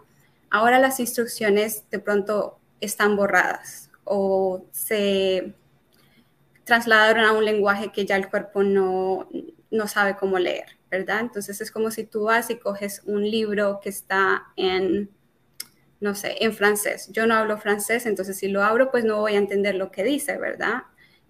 ahora 0.50 0.78
las 0.78 1.00
instrucciones 1.00 1.88
de 1.90 1.98
pronto 1.98 2.58
están 2.80 3.16
borradas 3.16 3.90
o 4.04 4.64
se 4.72 5.54
trasladaron 6.72 7.26
a 7.26 7.32
un 7.32 7.44
lenguaje 7.44 7.92
que 7.92 8.06
ya 8.06 8.16
el 8.16 8.30
cuerpo 8.30 8.62
no, 8.62 9.28
no 9.70 9.88
sabe 9.88 10.16
cómo 10.16 10.38
leer, 10.38 10.78
¿verdad? 10.90 11.20
Entonces 11.20 11.60
es 11.60 11.70
como 11.70 11.90
si 11.90 12.04
tú 12.04 12.24
vas 12.24 12.48
y 12.48 12.56
coges 12.56 13.02
un 13.04 13.30
libro 13.30 13.78
que 13.82 13.90
está 13.90 14.44
en, 14.56 15.10
no 16.00 16.14
sé, 16.14 16.42
en 16.42 16.54
francés. 16.54 17.10
Yo 17.12 17.26
no 17.26 17.34
hablo 17.34 17.58
francés, 17.58 18.06
entonces 18.06 18.38
si 18.38 18.48
lo 18.48 18.64
abro, 18.64 18.90
pues 18.90 19.04
no 19.04 19.20
voy 19.20 19.34
a 19.34 19.36
entender 19.36 19.74
lo 19.74 19.90
que 19.90 20.02
dice, 20.02 20.38
¿verdad? 20.38 20.84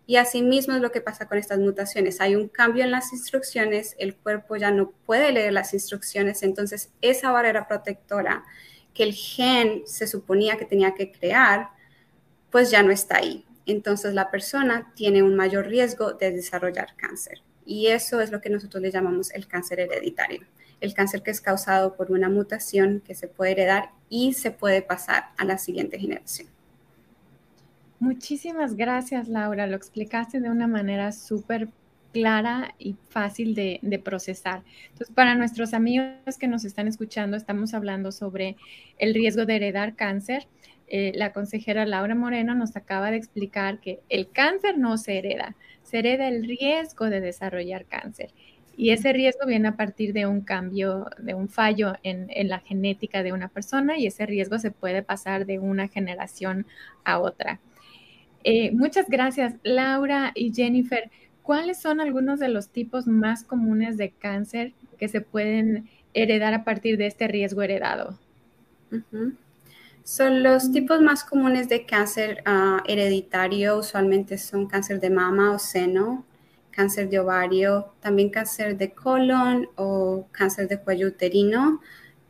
Y 0.06 0.14
así 0.14 0.42
mismo 0.42 0.76
es 0.76 0.80
lo 0.80 0.92
que 0.92 1.00
pasa 1.00 1.26
con 1.26 1.38
estas 1.38 1.58
mutaciones. 1.58 2.20
Hay 2.20 2.36
un 2.36 2.46
cambio 2.46 2.84
en 2.84 2.92
las 2.92 3.12
instrucciones, 3.12 3.96
el 3.98 4.14
cuerpo 4.14 4.54
ya 4.54 4.70
no 4.70 4.92
puede 4.92 5.32
leer 5.32 5.52
las 5.52 5.74
instrucciones, 5.74 6.44
entonces 6.44 6.92
esa 7.00 7.32
barrera 7.32 7.66
protectora 7.66 8.44
que 8.94 9.02
el 9.02 9.12
gen 9.12 9.82
se 9.86 10.06
suponía 10.06 10.56
que 10.56 10.66
tenía 10.66 10.94
que 10.94 11.10
crear, 11.10 11.70
pues 12.52 12.70
ya 12.70 12.84
no 12.84 12.92
está 12.92 13.16
ahí 13.16 13.44
entonces 13.66 14.14
la 14.14 14.30
persona 14.30 14.92
tiene 14.94 15.22
un 15.22 15.36
mayor 15.36 15.66
riesgo 15.66 16.12
de 16.12 16.32
desarrollar 16.32 16.94
cáncer. 16.96 17.42
Y 17.64 17.88
eso 17.88 18.20
es 18.20 18.32
lo 18.32 18.40
que 18.40 18.50
nosotros 18.50 18.82
le 18.82 18.90
llamamos 18.90 19.30
el 19.32 19.46
cáncer 19.46 19.80
hereditario, 19.80 20.42
el 20.80 20.94
cáncer 20.94 21.22
que 21.22 21.30
es 21.30 21.40
causado 21.40 21.94
por 21.94 22.10
una 22.10 22.28
mutación 22.28 23.02
que 23.04 23.14
se 23.14 23.28
puede 23.28 23.52
heredar 23.52 23.90
y 24.08 24.32
se 24.32 24.50
puede 24.50 24.82
pasar 24.82 25.30
a 25.36 25.44
la 25.44 25.58
siguiente 25.58 25.98
generación. 25.98 26.48
Muchísimas 28.00 28.74
gracias, 28.74 29.28
Laura. 29.28 29.68
Lo 29.68 29.76
explicaste 29.76 30.40
de 30.40 30.50
una 30.50 30.66
manera 30.66 31.12
súper 31.12 31.68
clara 32.12 32.74
y 32.78 32.96
fácil 33.08 33.54
de, 33.54 33.78
de, 33.80 33.98
procesar. 34.00 34.62
Entonces, 34.90 35.14
para 35.14 35.34
nuestros 35.36 35.72
amigos 35.72 36.36
que 36.38 36.48
nos 36.48 36.64
están 36.64 36.88
escuchando, 36.88 37.36
estamos 37.36 37.74
hablando 37.74 38.12
sobre 38.12 38.56
el 38.98 39.14
riesgo 39.14 39.46
de 39.46 39.56
heredar 39.56 39.94
cáncer. 39.94 40.48
Eh, 40.94 41.10
la 41.14 41.32
consejera 41.32 41.86
Laura 41.86 42.14
Moreno 42.14 42.54
nos 42.54 42.76
acaba 42.76 43.10
de 43.10 43.16
explicar 43.16 43.80
que 43.80 44.00
el 44.10 44.30
cáncer 44.30 44.76
no 44.76 44.98
se 44.98 45.16
hereda, 45.16 45.56
se 45.82 46.00
hereda 46.00 46.28
el 46.28 46.44
riesgo 46.44 47.08
de 47.08 47.22
desarrollar 47.22 47.86
cáncer. 47.86 48.28
Y 48.76 48.90
ese 48.90 49.14
riesgo 49.14 49.46
viene 49.46 49.68
a 49.68 49.76
partir 49.76 50.12
de 50.12 50.26
un 50.26 50.42
cambio, 50.42 51.06
de 51.16 51.32
un 51.32 51.48
fallo 51.48 51.94
en, 52.02 52.28
la 52.46 52.58
genética 52.58 53.22
de 53.22 53.32
una 53.32 53.48
persona 53.48 53.96
y 53.96 54.06
ese 54.06 54.26
riesgo 54.26 54.58
se 54.58 54.70
puede 54.70 55.02
pasar 55.02 55.46
de 55.46 55.58
una 55.58 55.88
generación 55.88 56.66
a 57.04 57.20
otra. 57.20 57.58
Eh, 58.44 58.70
muchas 58.72 59.08
gracias, 59.08 59.54
Laura 59.62 60.32
y 60.34 60.52
Jennifer. 60.52 61.10
¿Cuáles 61.42 61.80
son 61.80 62.00
algunos 62.00 62.38
de 62.38 62.48
los 62.48 62.68
tipos 62.68 63.06
más 63.06 63.44
comunes 63.44 63.96
de 63.96 64.10
cáncer 64.10 64.74
que 64.98 65.08
se 65.08 65.22
pueden 65.22 65.88
heredar 66.12 66.52
a 66.52 66.64
partir 66.64 66.98
de 66.98 67.06
este 67.06 67.28
riesgo 67.28 67.62
heredado? 67.62 68.18
Son 70.04 70.42
los 70.42 70.72
tipos 70.72 71.00
más 71.00 71.22
comunes 71.24 71.68
de 71.68 71.86
cáncer 71.86 72.42
ah, 72.44 72.82
hereditario, 72.86 73.78
usualmente 73.78 74.36
son 74.36 74.66
cáncer 74.66 75.00
de 75.00 75.10
mama 75.10 75.52
o 75.52 75.58
seno, 75.58 76.24
cáncer 76.70 77.08
de 77.08 77.20
ovario, 77.20 77.94
también 78.00 78.30
cáncer 78.30 78.76
de 78.76 78.92
colon 78.92 79.68
o 79.76 80.26
cáncer 80.32 80.66
de 80.66 80.80
cuello 80.80 81.08
uterino, 81.08 81.80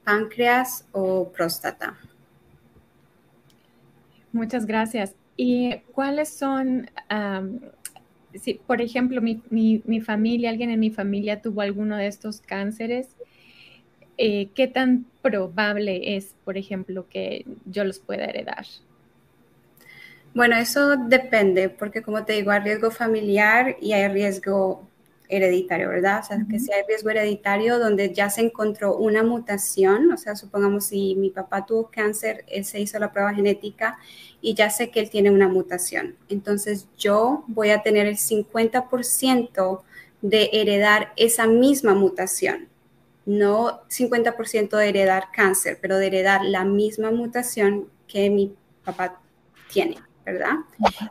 páncreas 0.05 0.87
o 0.93 1.31
próstata. 1.31 1.97
Muchas 4.33 4.67
gracias. 4.67 5.15
¿Y 5.37 5.79
cuáles 5.93 6.29
son, 6.29 6.91
si 8.35 8.55
por 8.55 8.81
ejemplo 8.83 9.21
mi, 9.23 9.43
mi, 9.51 10.01
familia, 10.01 10.51
alguien 10.51 10.71
en 10.71 10.81
mi 10.81 10.91
familia 10.91 11.41
tuvo 11.41 11.63
alguno 11.63 11.97
de 11.97 12.07
estos 12.07 12.41
cánceres, 12.41 13.17
eh, 14.25 14.51
¿qué 14.55 14.69
tan 14.69 15.05
probable 15.21 16.17
es, 16.17 16.37
por 16.45 16.57
ejemplo, 16.57 17.09
que 17.11 17.45
yo 17.65 17.83
los 17.83 17.99
pueda 17.99 18.27
heredar? 18.27 18.65
Bueno, 20.33 20.55
eso 20.55 20.97
depende, 20.97 21.69
porque 21.69 22.03
como 22.03 22.25
te 22.25 22.35
digo, 22.35 22.53
hay 22.53 22.61
riesgo 22.61 22.93
familiar 22.93 23.77
y 23.81 23.95
hay 23.95 24.07
riesgo 24.07 24.87
hereditario, 25.29 25.89
¿verdad? 25.89 26.21
O 26.21 26.25
sea, 26.25 26.47
que 26.49 26.61
si 26.61 26.73
hay 26.73 26.83
riesgo 26.87 27.11
hereditario 27.11 27.81
donde 27.81 28.15
ya 28.15 28.31
se 28.31 28.43
encontró 28.43 28.97
una 28.97 29.25
mutación, 29.25 30.13
o 30.13 30.17
sea, 30.17 30.37
supongamos 30.37 30.85
si 30.85 31.17
mi 31.17 31.31
papá 31.31 31.67
tuvo 31.67 31.91
cáncer, 31.91 32.45
él 32.47 32.65
se 32.65 32.79
hizo 32.79 33.01
la 33.01 33.11
prueba 33.11 33.35
genética 33.35 33.99
y 34.41 34.55
ya 34.55 34.71
sé 34.71 34.93
que 34.93 35.01
él 35.01 35.11
tiene 35.11 35.33
una 35.33 35.49
mutación. 35.49 36.15
Entonces 36.29 36.87
yo 36.97 37.43
voy 37.49 37.71
a 37.71 37.83
tener 37.83 38.07
el 38.07 38.19
50% 38.19 39.83
de 40.21 40.51
heredar 40.53 41.13
esa 41.17 41.49
misma 41.49 41.95
mutación 41.95 42.71
no 43.25 43.83
50% 43.89 44.77
de 44.77 44.89
heredar 44.89 45.29
cáncer, 45.33 45.79
pero 45.81 45.99
de 45.99 46.09
heredar 46.09 46.45
la 46.45 46.65
misma 46.65 47.11
mutación 47.11 47.89
que 48.09 48.31
mi 48.31 48.55
papá 48.85 49.21
tiene, 49.73 49.97
¿verdad? 50.25 50.57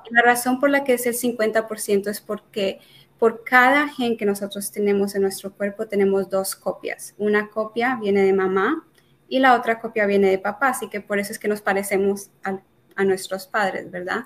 la 0.09 0.21
razón 0.21 0.59
por 0.59 0.69
la 0.69 0.83
que 0.83 0.93
es 0.93 1.05
el 1.05 1.15
50% 1.15 2.09
es 2.09 2.21
porque 2.21 2.79
por 3.17 3.43
cada 3.43 3.87
gen 3.87 4.17
que 4.17 4.25
nosotros 4.25 4.71
tenemos 4.71 5.15
en 5.15 5.21
nuestro 5.21 5.53
cuerpo 5.53 5.87
tenemos 5.87 6.29
dos 6.29 6.55
copias. 6.55 7.13
Una 7.17 7.49
copia 7.49 7.97
viene 8.01 8.23
de 8.23 8.33
mamá 8.33 8.85
y 9.29 9.39
la 9.39 9.55
otra 9.55 9.79
copia 9.79 10.05
viene 10.05 10.29
de 10.29 10.39
papá, 10.39 10.69
así 10.69 10.89
que 10.89 11.01
por 11.01 11.19
eso 11.19 11.31
es 11.31 11.39
que 11.39 11.47
nos 11.47 11.61
parecemos 11.61 12.31
a, 12.43 12.59
a 12.95 13.05
nuestros 13.05 13.47
padres, 13.47 13.89
¿verdad? 13.91 14.25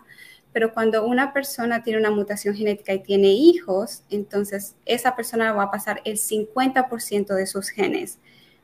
Pero 0.55 0.73
cuando 0.73 1.05
una 1.05 1.33
persona 1.33 1.83
tiene 1.83 1.99
una 1.99 2.11
mutación 2.11 2.55
genética 2.55 2.93
y 2.93 3.03
tiene 3.03 3.27
hijos, 3.27 4.05
entonces 4.09 4.77
esa 4.85 5.13
persona 5.13 5.51
va 5.51 5.63
a 5.63 5.69
pasar 5.69 6.01
el 6.05 6.15
50% 6.15 7.35
de 7.35 7.45
sus 7.45 7.67
genes 7.67 8.19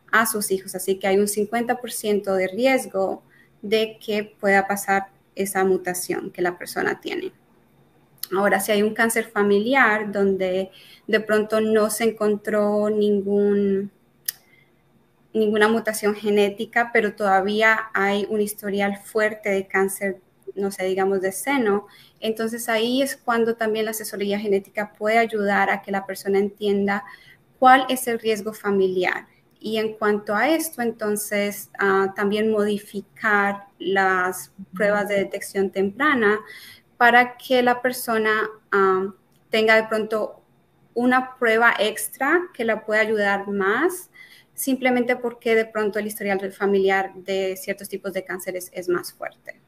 a 0.09 0.25
sus 0.25 0.51
hijos. 0.51 0.73
Así 0.73 0.95
que 0.95 1.07
hay 1.07 1.17
un 1.17 1.27
50% 1.27 2.33
de 2.33 2.47
riesgo 2.47 3.23
de 3.61 3.99
que 3.99 4.23
pueda 4.23 4.69
pasar 4.69 5.07
esa 5.35 5.65
mutación 5.65 6.31
que 6.31 6.41
la 6.41 6.57
persona 6.57 7.01
tiene. 7.01 7.33
Ahora, 8.33 8.61
si 8.61 8.71
hay 8.71 8.83
un 8.83 8.93
cáncer 8.93 9.25
familiar 9.25 10.13
donde 10.13 10.71
de 11.07 11.19
pronto 11.19 11.59
no 11.59 11.89
se 11.89 12.05
encontró 12.05 12.89
ninguna 12.89 13.89
mutación 15.67 16.15
genética, 16.15 16.91
pero 16.93 17.15
todavía 17.15 17.89
hay 17.93 18.25
un 18.29 18.39
historial 18.39 18.95
fuerte 18.95 19.49
de 19.49 19.67
cáncer 19.67 20.21
no 20.55 20.71
sé, 20.71 20.85
digamos, 20.85 21.21
de 21.21 21.31
seno. 21.31 21.87
Entonces 22.19 22.69
ahí 22.69 23.01
es 23.01 23.15
cuando 23.15 23.55
también 23.55 23.85
la 23.85 23.91
asesoría 23.91 24.39
genética 24.39 24.93
puede 24.97 25.17
ayudar 25.17 25.69
a 25.69 25.81
que 25.81 25.91
la 25.91 26.05
persona 26.05 26.39
entienda 26.39 27.03
cuál 27.59 27.85
es 27.89 28.07
el 28.07 28.19
riesgo 28.19 28.53
familiar. 28.53 29.27
Y 29.59 29.77
en 29.77 29.93
cuanto 29.93 30.35
a 30.35 30.49
esto, 30.49 30.81
entonces 30.81 31.69
ah, 31.77 32.13
también 32.15 32.51
modificar 32.51 33.67
las 33.77 34.51
pruebas 34.73 35.07
de 35.07 35.17
detección 35.17 35.69
temprana 35.69 36.39
para 36.97 37.37
que 37.37 37.61
la 37.61 37.81
persona 37.81 38.49
ah, 38.71 39.13
tenga 39.51 39.75
de 39.75 39.87
pronto 39.87 40.41
una 40.93 41.37
prueba 41.37 41.73
extra 41.79 42.49
que 42.53 42.65
la 42.65 42.85
pueda 42.85 43.01
ayudar 43.01 43.47
más, 43.47 44.09
simplemente 44.53 45.15
porque 45.15 45.55
de 45.55 45.65
pronto 45.65 45.99
el 45.99 46.07
historial 46.07 46.51
familiar 46.51 47.13
de 47.15 47.55
ciertos 47.57 47.87
tipos 47.87 48.13
de 48.13 48.25
cánceres 48.25 48.69
es 48.73 48.89
más 48.89 49.13
fuerte. 49.13 49.59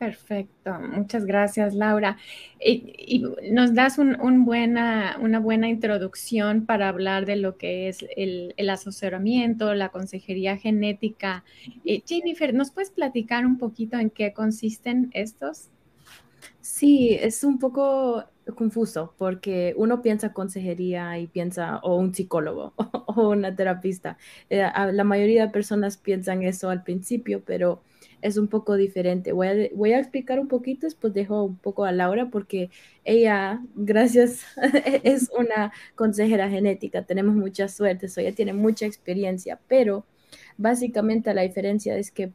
Perfecto, 0.00 0.80
muchas 0.80 1.26
gracias 1.26 1.74
Laura. 1.74 2.16
Y, 2.58 3.22
nos 3.52 3.74
das 3.74 3.98
una 3.98 5.40
buena 5.40 5.68
introducción 5.68 6.64
para 6.64 6.88
hablar 6.88 7.26
de 7.26 7.36
lo 7.36 7.58
que 7.58 7.88
es 7.88 8.06
el, 8.16 8.54
asesoramiento, 8.70 9.74
la 9.74 9.90
consejería 9.90 10.56
genética. 10.56 11.44
Eh, 11.84 12.02
Jennifer, 12.06 12.54
¿nos 12.54 12.70
puedes 12.70 12.88
platicar 12.88 13.44
un 13.44 13.58
poquito 13.58 13.98
en 13.98 14.08
qué 14.08 14.32
consisten 14.32 15.10
estos? 15.12 15.68
Sí, 16.62 17.18
es 17.20 17.44
un 17.44 17.58
poco 17.58 18.24
confuso 18.56 19.12
porque 19.18 19.74
uno 19.76 20.00
piensa 20.00 20.32
consejería 20.32 21.18
y 21.18 21.26
piensa 21.26 21.76
o 21.82 21.96
un 21.96 22.14
psicólogo 22.14 22.72
o 23.06 23.28
una 23.28 23.54
terapista. 23.54 24.16
Eh, 24.48 24.66
la 24.92 25.04
mayoría 25.04 25.44
de 25.44 25.52
personas 25.52 25.98
piensan 25.98 26.42
eso 26.42 26.70
al 26.70 26.84
principio, 26.84 27.42
pero 27.44 27.82
es 28.22 28.36
un 28.36 28.48
poco 28.48 28.76
diferente. 28.76 29.32
Voy 29.32 29.46
a, 29.48 29.54
voy 29.74 29.92
a 29.92 29.98
explicar 29.98 30.40
un 30.40 30.48
poquito, 30.48 30.86
después 30.86 31.12
dejo 31.14 31.44
un 31.44 31.56
poco 31.56 31.84
a 31.84 31.92
Laura 31.92 32.30
porque 32.30 32.70
ella, 33.04 33.60
gracias, 33.74 34.44
es 35.02 35.30
una 35.38 35.72
consejera 35.94 36.48
genética. 36.48 37.04
Tenemos 37.04 37.34
mucha 37.34 37.68
suerte, 37.68 38.08
ella 38.16 38.34
tiene 38.34 38.52
mucha 38.52 38.86
experiencia, 38.86 39.60
pero 39.68 40.04
básicamente 40.56 41.32
la 41.34 41.42
diferencia 41.42 41.96
es 41.96 42.10
que 42.10 42.32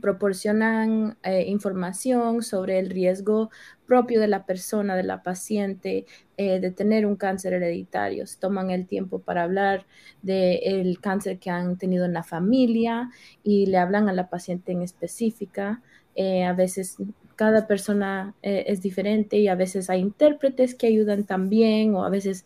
proporcionan 0.00 1.16
eh, 1.22 1.44
información 1.46 2.42
sobre 2.42 2.78
el 2.78 2.90
riesgo 2.90 3.50
propio 3.86 4.20
de 4.20 4.28
la 4.28 4.44
persona, 4.44 4.96
de 4.96 5.02
la 5.02 5.22
paciente, 5.22 6.06
eh, 6.36 6.60
de 6.60 6.70
tener 6.70 7.06
un 7.06 7.16
cáncer 7.16 7.54
hereditario. 7.54 8.24
toman 8.38 8.70
el 8.70 8.86
tiempo 8.86 9.20
para 9.20 9.44
hablar 9.44 9.86
del 10.22 11.00
cáncer 11.00 11.38
que 11.38 11.50
han 11.50 11.78
tenido 11.78 12.04
en 12.04 12.12
la 12.12 12.22
familia 12.22 13.10
y 13.42 13.66
le 13.66 13.78
hablan 13.78 14.08
a 14.08 14.12
la 14.12 14.28
paciente 14.28 14.72
en 14.72 14.82
específica. 14.82 15.82
Eh, 16.14 16.44
a 16.44 16.52
veces 16.52 16.96
cada 17.36 17.68
persona 17.68 18.34
es 18.42 18.82
diferente 18.82 19.36
y 19.38 19.46
a 19.46 19.54
veces 19.54 19.90
hay 19.90 20.00
intérpretes 20.00 20.74
que 20.74 20.88
ayudan 20.88 21.24
también 21.24 21.94
o 21.94 22.04
a 22.04 22.10
veces 22.10 22.44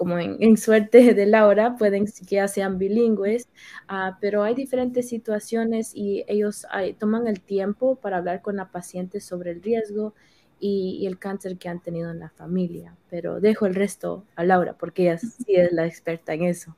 como 0.00 0.18
en, 0.18 0.56
suerte 0.56 1.12
de 1.14 1.26
Laura, 1.26 1.76
pueden 1.76 2.06
que 2.26 2.48
sean 2.48 2.78
bilingües, 2.78 3.50
ah, 3.86 4.16
pero 4.18 4.42
hay 4.42 4.54
diferentes 4.54 5.10
situaciones 5.10 5.92
y 5.94 6.24
ellos 6.26 6.64
toman 6.98 7.26
el 7.26 7.42
tiempo 7.42 7.96
para 7.96 8.16
hablar 8.16 8.40
con 8.40 8.56
la 8.56 8.70
paciente 8.70 9.20
sobre 9.20 9.50
el 9.50 9.62
riesgo 9.62 10.14
y, 10.58 11.06
el 11.06 11.18
cáncer 11.18 11.58
que 11.58 11.68
han 11.68 11.82
tenido 11.82 12.10
en 12.10 12.18
la 12.18 12.30
familia. 12.30 12.96
Pero 13.10 13.40
dejo 13.40 13.66
el 13.66 13.74
resto 13.74 14.24
a 14.36 14.44
Laura 14.44 14.72
porque 14.72 15.02
ella 15.02 15.18
sí 15.18 15.44
es 15.48 15.70
la 15.70 15.84
experta 15.84 16.32
en 16.32 16.44
eso. 16.44 16.74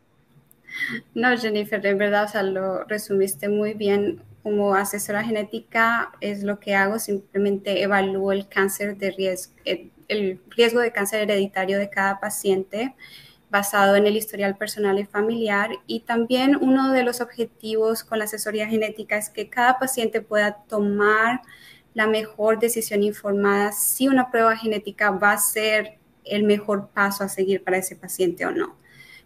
No, 1.14 1.37
Jennifer, 1.38 1.87
en 1.87 1.99
verdad, 1.99 2.25
o 2.25 2.29
sea, 2.29 2.43
lo 2.43 2.83
resumiste 2.83 3.49
muy 3.49 3.75
bien. 3.75 4.21
Como 4.43 4.75
asesora 4.75 5.23
genética 5.23 6.11
es 6.21 6.43
lo 6.43 6.59
que 6.59 6.75
hago, 6.75 6.99
simplemente 6.99 7.85
evalúo 7.85 8.33
el 8.33 8.49
cáncer 8.49 8.97
de 8.97 9.12
riesgo, 9.12 9.55
eh, 9.64 9.91
el 10.12 10.40
riesgo 10.50 10.81
de 10.81 10.92
cáncer 10.92 11.23
hereditario 11.23 11.78
de 11.78 11.90
cada 11.90 12.21
paciente 12.21 12.95
basado 13.50 13.97
en 13.97 14.07
el 14.07 14.16
historial 14.16 14.57
personal 14.57 14.99
y 14.99 15.04
familiar. 15.04 15.71
Y 15.87 16.00
también 16.00 16.57
uno 16.57 16.92
de 16.92 17.02
los 17.02 17.21
objetivos 17.21 18.02
con 18.02 18.19
la 18.19 18.25
asesoría 18.25 18.66
genética 18.66 19.19
es 19.19 19.28
que 19.28 19.50
cada 19.50 19.78
paciente 19.78 20.23
pueda 20.23 20.62
tomar 20.69 21.42
la 21.95 22.07
mejor 22.07 22.59
decisión 22.59 23.02
informada 23.02 23.73
si 23.73 24.09
una 24.09 24.31
prueba 24.31 24.57
genética 24.57 25.11
va 25.11 25.33
a 25.33 25.38
ser 25.38 25.99
el 26.25 26.45
mejor 26.45 26.88
paso 26.88 27.25
a 27.25 27.28
seguir 27.28 27.62
para 27.62 27.76
ese 27.76 27.97
paciente 27.97 28.47
o 28.47 28.50
no 28.50 28.82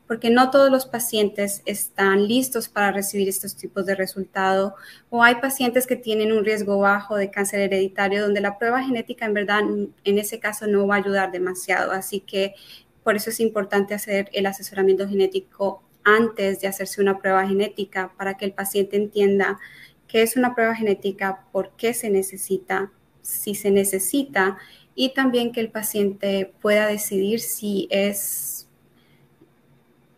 porque 0.06 0.30
no 0.30 0.50
todos 0.50 0.70
los 0.70 0.86
pacientes 0.86 1.62
están 1.66 2.28
listos 2.28 2.68
para 2.68 2.92
recibir 2.92 3.28
estos 3.28 3.56
tipos 3.56 3.86
de 3.86 3.94
resultados 3.94 4.72
o 5.10 5.22
hay 5.22 5.36
pacientes 5.36 5.86
que 5.86 5.96
tienen 5.96 6.32
un 6.32 6.44
riesgo 6.44 6.78
bajo 6.78 7.16
de 7.16 7.30
cáncer 7.30 7.60
hereditario 7.60 8.22
donde 8.22 8.40
la 8.40 8.58
prueba 8.58 8.82
genética 8.82 9.26
en 9.26 9.34
verdad 9.34 9.60
en 10.04 10.18
ese 10.18 10.38
caso 10.38 10.66
no 10.66 10.86
va 10.86 10.96
a 10.96 10.98
ayudar 10.98 11.32
demasiado. 11.32 11.92
Así 11.92 12.20
que 12.20 12.54
por 13.02 13.16
eso 13.16 13.30
es 13.30 13.40
importante 13.40 13.94
hacer 13.94 14.30
el 14.32 14.46
asesoramiento 14.46 15.08
genético 15.08 15.82
antes 16.04 16.60
de 16.60 16.68
hacerse 16.68 17.00
una 17.00 17.18
prueba 17.18 17.46
genética 17.46 18.12
para 18.16 18.36
que 18.36 18.44
el 18.44 18.52
paciente 18.52 18.96
entienda 18.96 19.58
qué 20.06 20.22
es 20.22 20.36
una 20.36 20.54
prueba 20.54 20.74
genética, 20.74 21.44
por 21.50 21.70
qué 21.76 21.94
se 21.94 22.10
necesita, 22.10 22.92
si 23.22 23.56
se 23.56 23.72
necesita 23.72 24.56
y 24.94 25.10
también 25.14 25.52
que 25.52 25.60
el 25.60 25.70
paciente 25.70 26.52
pueda 26.62 26.86
decidir 26.86 27.40
si 27.40 27.86
es 27.90 28.55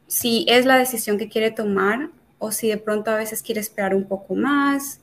si 0.08 0.46
es 0.48 0.66
la 0.66 0.76
decisión 0.78 1.18
que 1.18 1.28
quiere 1.28 1.52
tomar 1.52 2.10
o 2.38 2.50
si 2.50 2.68
de 2.68 2.78
pronto 2.78 3.10
a 3.10 3.16
veces 3.16 3.42
quiere 3.42 3.60
esperar 3.60 3.94
un 3.94 4.04
poco 4.04 4.34
más. 4.34 5.00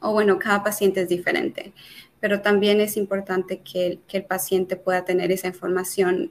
O 0.00 0.12
bueno, 0.12 0.38
cada 0.38 0.62
paciente 0.62 1.02
es 1.02 1.08
diferente, 1.08 1.72
pero 2.20 2.40
también 2.40 2.80
es 2.80 2.96
importante 2.96 3.60
que, 3.60 3.98
el 4.10 4.24
paciente 4.24 4.76
pueda 4.76 5.04
tener 5.04 5.32
esa 5.32 5.48
información 5.48 6.30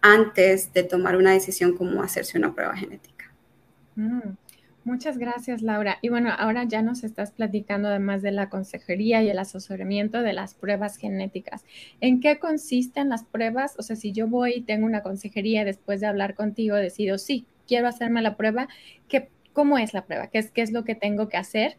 antes 0.00 0.72
de 0.72 0.82
tomar 0.82 1.16
una 1.16 1.32
decisión 1.32 1.76
como 1.76 2.02
hacerse 2.02 2.36
una 2.36 2.54
prueba 2.54 2.76
genética. 2.76 3.32
Mm. 3.94 4.30
Muchas 4.88 5.18
gracias, 5.18 5.60
Laura. 5.60 5.98
Y 6.00 6.08
bueno, 6.08 6.30
ahora 6.34 6.64
ya 6.64 6.80
nos 6.80 7.04
estás 7.04 7.30
platicando 7.32 7.88
además 7.88 8.22
de 8.22 8.32
la 8.32 8.48
consejería 8.48 9.22
y 9.22 9.28
el 9.28 9.38
asesoramiento 9.38 10.22
de 10.22 10.32
las 10.32 10.54
pruebas 10.54 10.96
genéticas. 10.96 11.66
¿En 12.00 12.20
qué 12.20 12.38
consisten 12.38 13.10
las 13.10 13.22
pruebas? 13.22 13.74
O 13.78 13.82
sea, 13.82 13.96
si 13.96 14.12
yo 14.12 14.28
voy 14.28 14.54
y 14.54 14.60
tengo 14.62 14.86
una 14.86 15.02
consejería 15.02 15.66
después 15.66 16.00
de 16.00 16.06
hablar 16.06 16.34
contigo, 16.34 16.74
decido, 16.74 17.18
sí, 17.18 17.44
quiero 17.66 17.86
hacerme 17.86 18.22
la 18.22 18.34
prueba, 18.38 18.66
¿qué, 19.08 19.28
¿cómo 19.52 19.76
es 19.76 19.92
la 19.92 20.06
prueba? 20.06 20.28
¿Qué 20.28 20.38
es, 20.38 20.50
¿Qué 20.50 20.62
es 20.62 20.72
lo 20.72 20.84
que 20.84 20.94
tengo 20.94 21.28
que 21.28 21.36
hacer? 21.36 21.76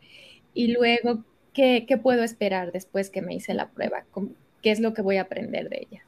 Y 0.54 0.74
luego, 0.74 1.24
¿qué, 1.52 1.86
¿qué 1.88 1.98
puedo 1.98 2.24
esperar 2.24 2.72
después 2.72 3.10
que 3.10 3.24
me 3.24 3.34
hice 3.34 3.56
la 3.56 3.70
prueba? 3.70 4.06
¿Qué 4.62 4.70
es 4.70 4.80
lo 4.80 4.94
que 4.94 5.02
voy 5.02 5.18
a 5.18 5.22
aprender 5.22 5.68
de 5.70 5.88
ella? 5.90 6.04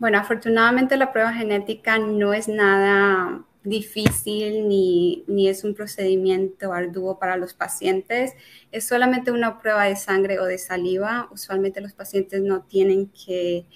Bueno, 0.00 0.18
afortunadamente 0.18 0.96
la 0.96 1.12
prueba 1.12 1.32
genética 1.32 1.98
no 1.98 2.34
es 2.34 2.48
nada 2.48 3.44
difícil 3.64 4.68
ni, 4.68 5.48
es 5.48 5.64
un 5.64 5.74
procedimiento 5.74 6.72
arduo 6.72 7.18
para 7.18 7.36
los 7.36 7.54
pacientes. 7.54 8.32
Es 8.70 8.86
solamente 8.86 9.30
una 9.30 9.60
prueba 9.60 9.84
de 9.84 9.96
sangre 9.96 10.40
o 10.40 10.44
de 10.44 10.58
saliva. 10.58 11.28
Usualmente 11.30 11.80
los 11.80 11.92
pacientes 11.92 12.42
no 12.42 12.62
tienen 12.62 13.08
que 13.08 13.66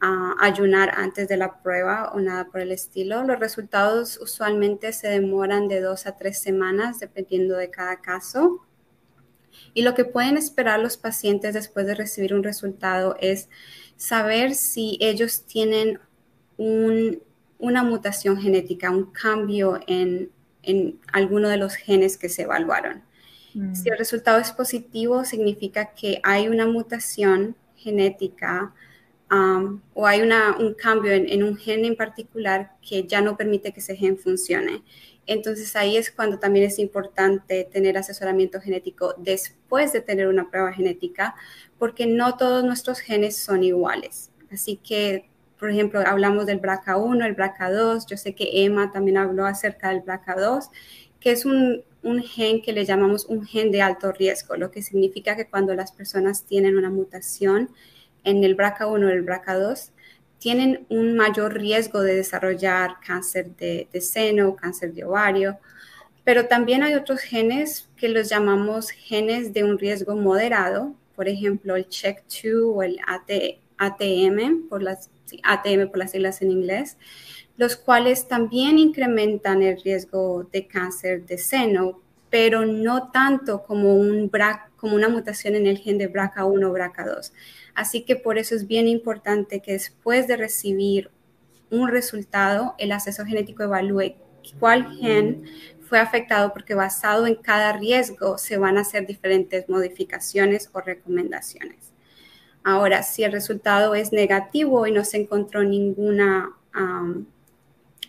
ah, 0.00 0.34
ayunar 0.40 0.92
antes 0.96 1.28
de 1.28 1.36
la 1.36 1.62
prueba 1.62 2.12
o 2.14 2.20
nada 2.20 2.46
por 2.46 2.60
el 2.60 2.72
estilo. 2.72 3.24
Los 3.24 3.40
resultados 3.40 4.18
usualmente 4.20 4.92
se 4.92 5.08
demoran 5.08 5.68
de 5.68 5.80
dos 5.80 6.06
a 6.06 6.16
tres 6.16 6.40
semanas 6.40 7.00
dependiendo 7.00 7.56
de 7.56 7.70
cada 7.70 8.00
caso. 8.00 8.66
Y 9.72 9.82
lo 9.82 9.94
que 9.94 10.04
pueden 10.04 10.36
esperar 10.36 10.80
los 10.80 10.96
pacientes 10.96 11.54
después 11.54 11.86
de 11.86 11.94
recibir 11.94 12.34
un 12.34 12.42
resultado 12.42 13.16
es 13.20 13.48
saber 13.96 14.54
si 14.54 14.98
ellos 15.00 15.46
tienen 15.46 16.00
un 16.56 17.22
una 17.64 17.82
mutación 17.82 18.38
genética, 18.38 18.90
un 18.90 19.06
cambio 19.06 19.80
en, 19.86 20.30
en 20.62 21.00
alguno 21.12 21.48
de 21.48 21.56
los 21.56 21.74
genes 21.74 22.18
que 22.18 22.28
se 22.28 22.42
evaluaron. 22.42 23.02
Mm. 23.54 23.74
Si 23.74 23.88
el 23.88 23.96
resultado 23.96 24.38
es 24.38 24.52
positivo, 24.52 25.24
significa 25.24 25.94
que 25.94 26.20
hay 26.22 26.48
una 26.48 26.66
mutación 26.66 27.56
genética 27.76 28.74
um, 29.30 29.80
o 29.94 30.06
hay 30.06 30.20
una, 30.20 30.56
un 30.58 30.74
cambio 30.74 31.12
en, 31.12 31.26
en, 31.28 31.42
un 31.42 31.56
gen 31.56 31.86
en 31.86 31.96
particular 31.96 32.72
que 32.86 33.06
ya 33.06 33.22
no 33.22 33.36
permite 33.36 33.72
que 33.72 33.80
ese 33.80 33.96
gen 33.96 34.18
funcione. 34.18 34.82
Entonces 35.26 35.74
ahí 35.74 35.96
es 35.96 36.10
cuando 36.10 36.38
también 36.38 36.66
es 36.66 36.78
importante 36.78 37.64
tener 37.64 37.96
asesoramiento 37.96 38.60
genético 38.60 39.14
después 39.16 39.90
de 39.94 40.02
tener 40.02 40.28
una 40.28 40.50
prueba 40.50 40.70
genética, 40.70 41.34
porque 41.78 42.06
no 42.06 42.36
todos 42.36 42.62
nuestros 42.62 42.98
genes 43.00 43.38
son 43.38 43.64
iguales. 43.64 44.30
Así 44.52 44.76
que 44.76 45.30
por 45.64 45.70
ejemplo, 45.70 46.02
hablamos 46.06 46.44
del 46.44 46.60
BRCA1, 46.60 47.24
el 47.24 47.34
BRCA2, 47.34 48.04
yo 48.06 48.18
sé 48.18 48.34
que 48.34 48.66
Emma 48.66 48.92
también 48.92 49.16
habló 49.16 49.46
acerca 49.46 49.88
del 49.88 50.02
BRCA2, 50.02 50.68
que 51.18 51.30
es 51.30 51.46
un, 51.46 51.82
gen 52.22 52.60
que 52.60 52.74
le 52.74 52.84
llamamos 52.84 53.24
un 53.24 53.46
gen 53.46 53.70
de 53.70 53.80
alto 53.80 54.12
riesgo, 54.12 54.56
lo 54.56 54.70
que 54.70 54.82
significa 54.82 55.36
que 55.36 55.46
cuando 55.46 55.74
las 55.74 55.90
personas 55.90 56.44
tienen 56.44 56.76
una 56.76 56.90
mutación 56.90 57.70
en 58.24 58.44
el 58.44 58.58
BRCA1 58.58 59.06
o 59.06 59.08
el 59.08 59.24
BRCA2, 59.24 59.92
tienen 60.38 60.84
un 60.90 61.16
mayor 61.16 61.54
riesgo 61.54 62.02
de 62.02 62.16
desarrollar 62.16 62.96
cáncer 63.02 63.56
de, 63.56 63.88
de 63.90 64.00
seno, 64.02 64.56
cáncer 64.56 64.92
de 64.92 65.04
ovario, 65.06 65.56
pero 66.24 66.46
también 66.46 66.82
hay 66.82 66.92
otros 66.92 67.20
genes 67.20 67.88
que 67.96 68.10
los 68.10 68.28
llamamos 68.28 68.90
genes 68.90 69.54
de 69.54 69.64
un 69.64 69.78
riesgo 69.78 70.14
moderado, 70.14 70.94
por 71.16 71.26
ejemplo, 71.26 71.74
el 71.74 71.88
CHEK2 71.88 72.70
o 72.70 72.82
el 72.82 73.00
ATM, 73.78 74.68
por 74.68 74.82
las 74.82 75.10
ATM 75.42 75.88
por 75.88 75.98
las 75.98 76.12
siglas 76.12 76.42
en 76.42 76.50
inglés, 76.50 76.96
los 77.56 77.76
cuales 77.76 78.28
también 78.28 78.78
incrementan 78.78 79.62
el 79.62 79.80
riesgo 79.80 80.48
de 80.52 80.66
cáncer 80.66 81.24
de 81.26 81.38
seno, 81.38 82.00
pero 82.30 82.66
no 82.66 83.10
tanto 83.10 83.62
como, 83.62 83.94
un 83.94 84.30
como 84.76 84.96
una 84.96 85.08
mutación 85.08 85.54
en 85.54 85.66
el 85.66 85.78
gen 85.78 85.98
de 85.98 86.12
BRCA1 86.12 86.64
o 86.64 86.72
BRCA2. 86.72 87.32
Así 87.74 88.02
que 88.02 88.16
por 88.16 88.38
eso 88.38 88.54
es 88.54 88.66
bien 88.66 88.88
importante 88.88 89.60
que 89.60 89.72
después 89.72 90.26
de 90.26 90.36
recibir 90.36 91.10
un 91.70 91.88
resultado, 91.88 92.74
el 92.78 92.92
asesor 92.92 93.26
genético 93.26 93.62
evalúe 93.62 94.16
cuál 94.58 94.96
gen 94.98 95.44
fue 95.88 95.98
afectado 95.98 96.52
porque 96.52 96.74
basado 96.74 97.26
en 97.26 97.36
cada 97.36 97.72
riesgo 97.72 98.36
se 98.38 98.56
van 98.56 98.78
a 98.78 98.82
hacer 98.82 99.06
diferentes 99.06 99.68
modificaciones 99.68 100.68
o 100.72 100.80
recomendaciones. 100.80 101.83
Ahora, 102.64 103.02
si 103.02 103.22
el 103.22 103.32
resultado 103.32 103.94
es 103.94 104.12
negativo 104.12 104.86
y 104.86 104.92
no 104.92 105.04
se 105.04 105.18
encontró 105.18 105.62
ninguna 105.62 106.50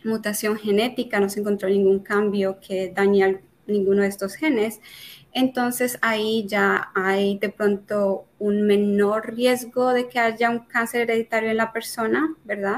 mutación 0.03 0.57
genética, 0.57 1.19
no 1.19 1.29
se 1.29 1.41
encontró 1.41 1.69
ningún 1.69 1.99
cambio 1.99 2.59
que 2.59 2.91
dañe 2.95 3.41
ninguno 3.67 4.03
de 4.03 4.07
estos 4.07 4.35
genes, 4.35 4.79
entonces 5.33 5.97
ahí 6.01 6.45
ya 6.47 6.91
hay 6.95 7.37
de 7.39 7.49
pronto 7.49 8.25
un 8.39 8.61
menor 8.61 9.35
riesgo 9.35 9.91
de 9.91 10.07
que 10.07 10.19
haya 10.19 10.49
un 10.49 10.59
cáncer 10.59 11.01
hereditario 11.01 11.49
en 11.49 11.57
la 11.57 11.73
persona, 11.73 12.33
¿verdad? 12.45 12.77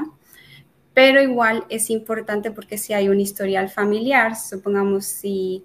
Pero 0.94 1.22
igual 1.22 1.64
es 1.68 1.90
importante 1.90 2.50
porque 2.50 2.76
si 2.76 2.94
hay 2.94 3.08
un 3.08 3.20
historial 3.20 3.68
familiar, 3.68 4.34
supongamos 4.34 5.04
si 5.04 5.64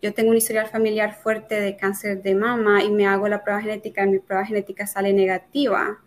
yo 0.00 0.14
tengo 0.14 0.30
un 0.30 0.36
historial 0.36 0.68
familiar 0.68 1.16
fuerte 1.16 1.60
de 1.60 1.76
cáncer 1.76 2.22
de 2.22 2.34
mama 2.34 2.82
y 2.84 2.90
me 2.90 3.06
hago 3.06 3.28
la 3.28 3.42
prueba 3.42 3.60
genética 3.60 4.04
y 4.04 4.08
mi 4.08 4.18
prueba 4.18 4.44
genética 4.44 4.86
sale 4.86 5.12
negativa, 5.12 5.98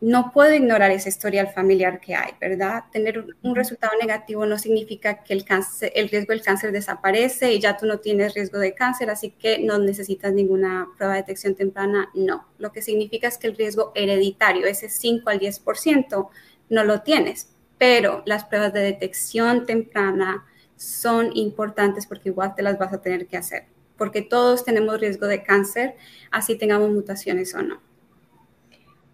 no 0.00 0.32
puedo 0.32 0.54
ignorar 0.54 0.90
ese 0.90 1.10
historial 1.10 1.48
familiar 1.48 2.00
que 2.00 2.14
hay, 2.14 2.32
¿verdad? 2.40 2.84
Tener 2.90 3.22
un 3.42 3.54
resultado 3.54 3.92
negativo 4.00 4.46
no 4.46 4.56
significa 4.56 5.22
que 5.22 5.34
el, 5.34 5.44
cáncer, 5.44 5.92
el 5.94 6.08
riesgo 6.08 6.32
del 6.32 6.42
cáncer 6.42 6.72
desaparece 6.72 7.52
y 7.52 7.60
ya 7.60 7.76
tú 7.76 7.84
no 7.84 7.98
tienes 7.98 8.32
riesgo 8.32 8.58
de 8.58 8.74
cáncer, 8.74 9.10
así 9.10 9.30
que 9.30 9.58
no 9.58 9.78
necesitas 9.78 10.32
ninguna 10.32 10.88
prueba 10.96 11.14
de 11.14 11.20
detección 11.20 11.54
temprana. 11.54 12.08
No, 12.14 12.46
lo 12.58 12.72
que 12.72 12.80
significa 12.80 13.28
es 13.28 13.36
que 13.36 13.48
el 13.48 13.56
riesgo 13.56 13.92
hereditario, 13.94 14.66
ese 14.66 14.88
5 14.88 15.28
al 15.28 15.38
10%, 15.38 16.28
no 16.70 16.84
lo 16.84 17.02
tienes, 17.02 17.48
pero 17.76 18.22
las 18.24 18.44
pruebas 18.44 18.72
de 18.72 18.80
detección 18.80 19.66
temprana 19.66 20.46
son 20.80 21.36
importantes 21.36 22.06
porque 22.06 22.30
igual 22.30 22.54
te 22.54 22.62
las 22.62 22.78
vas 22.78 22.90
a 22.94 23.02
tener 23.02 23.26
que 23.26 23.36
hacer, 23.36 23.66
porque 23.98 24.22
todos 24.22 24.64
tenemos 24.64 24.98
riesgo 24.98 25.26
de 25.26 25.42
cáncer, 25.42 25.94
así 26.30 26.56
tengamos 26.56 26.90
mutaciones 26.90 27.54
o 27.54 27.60
no. 27.62 27.82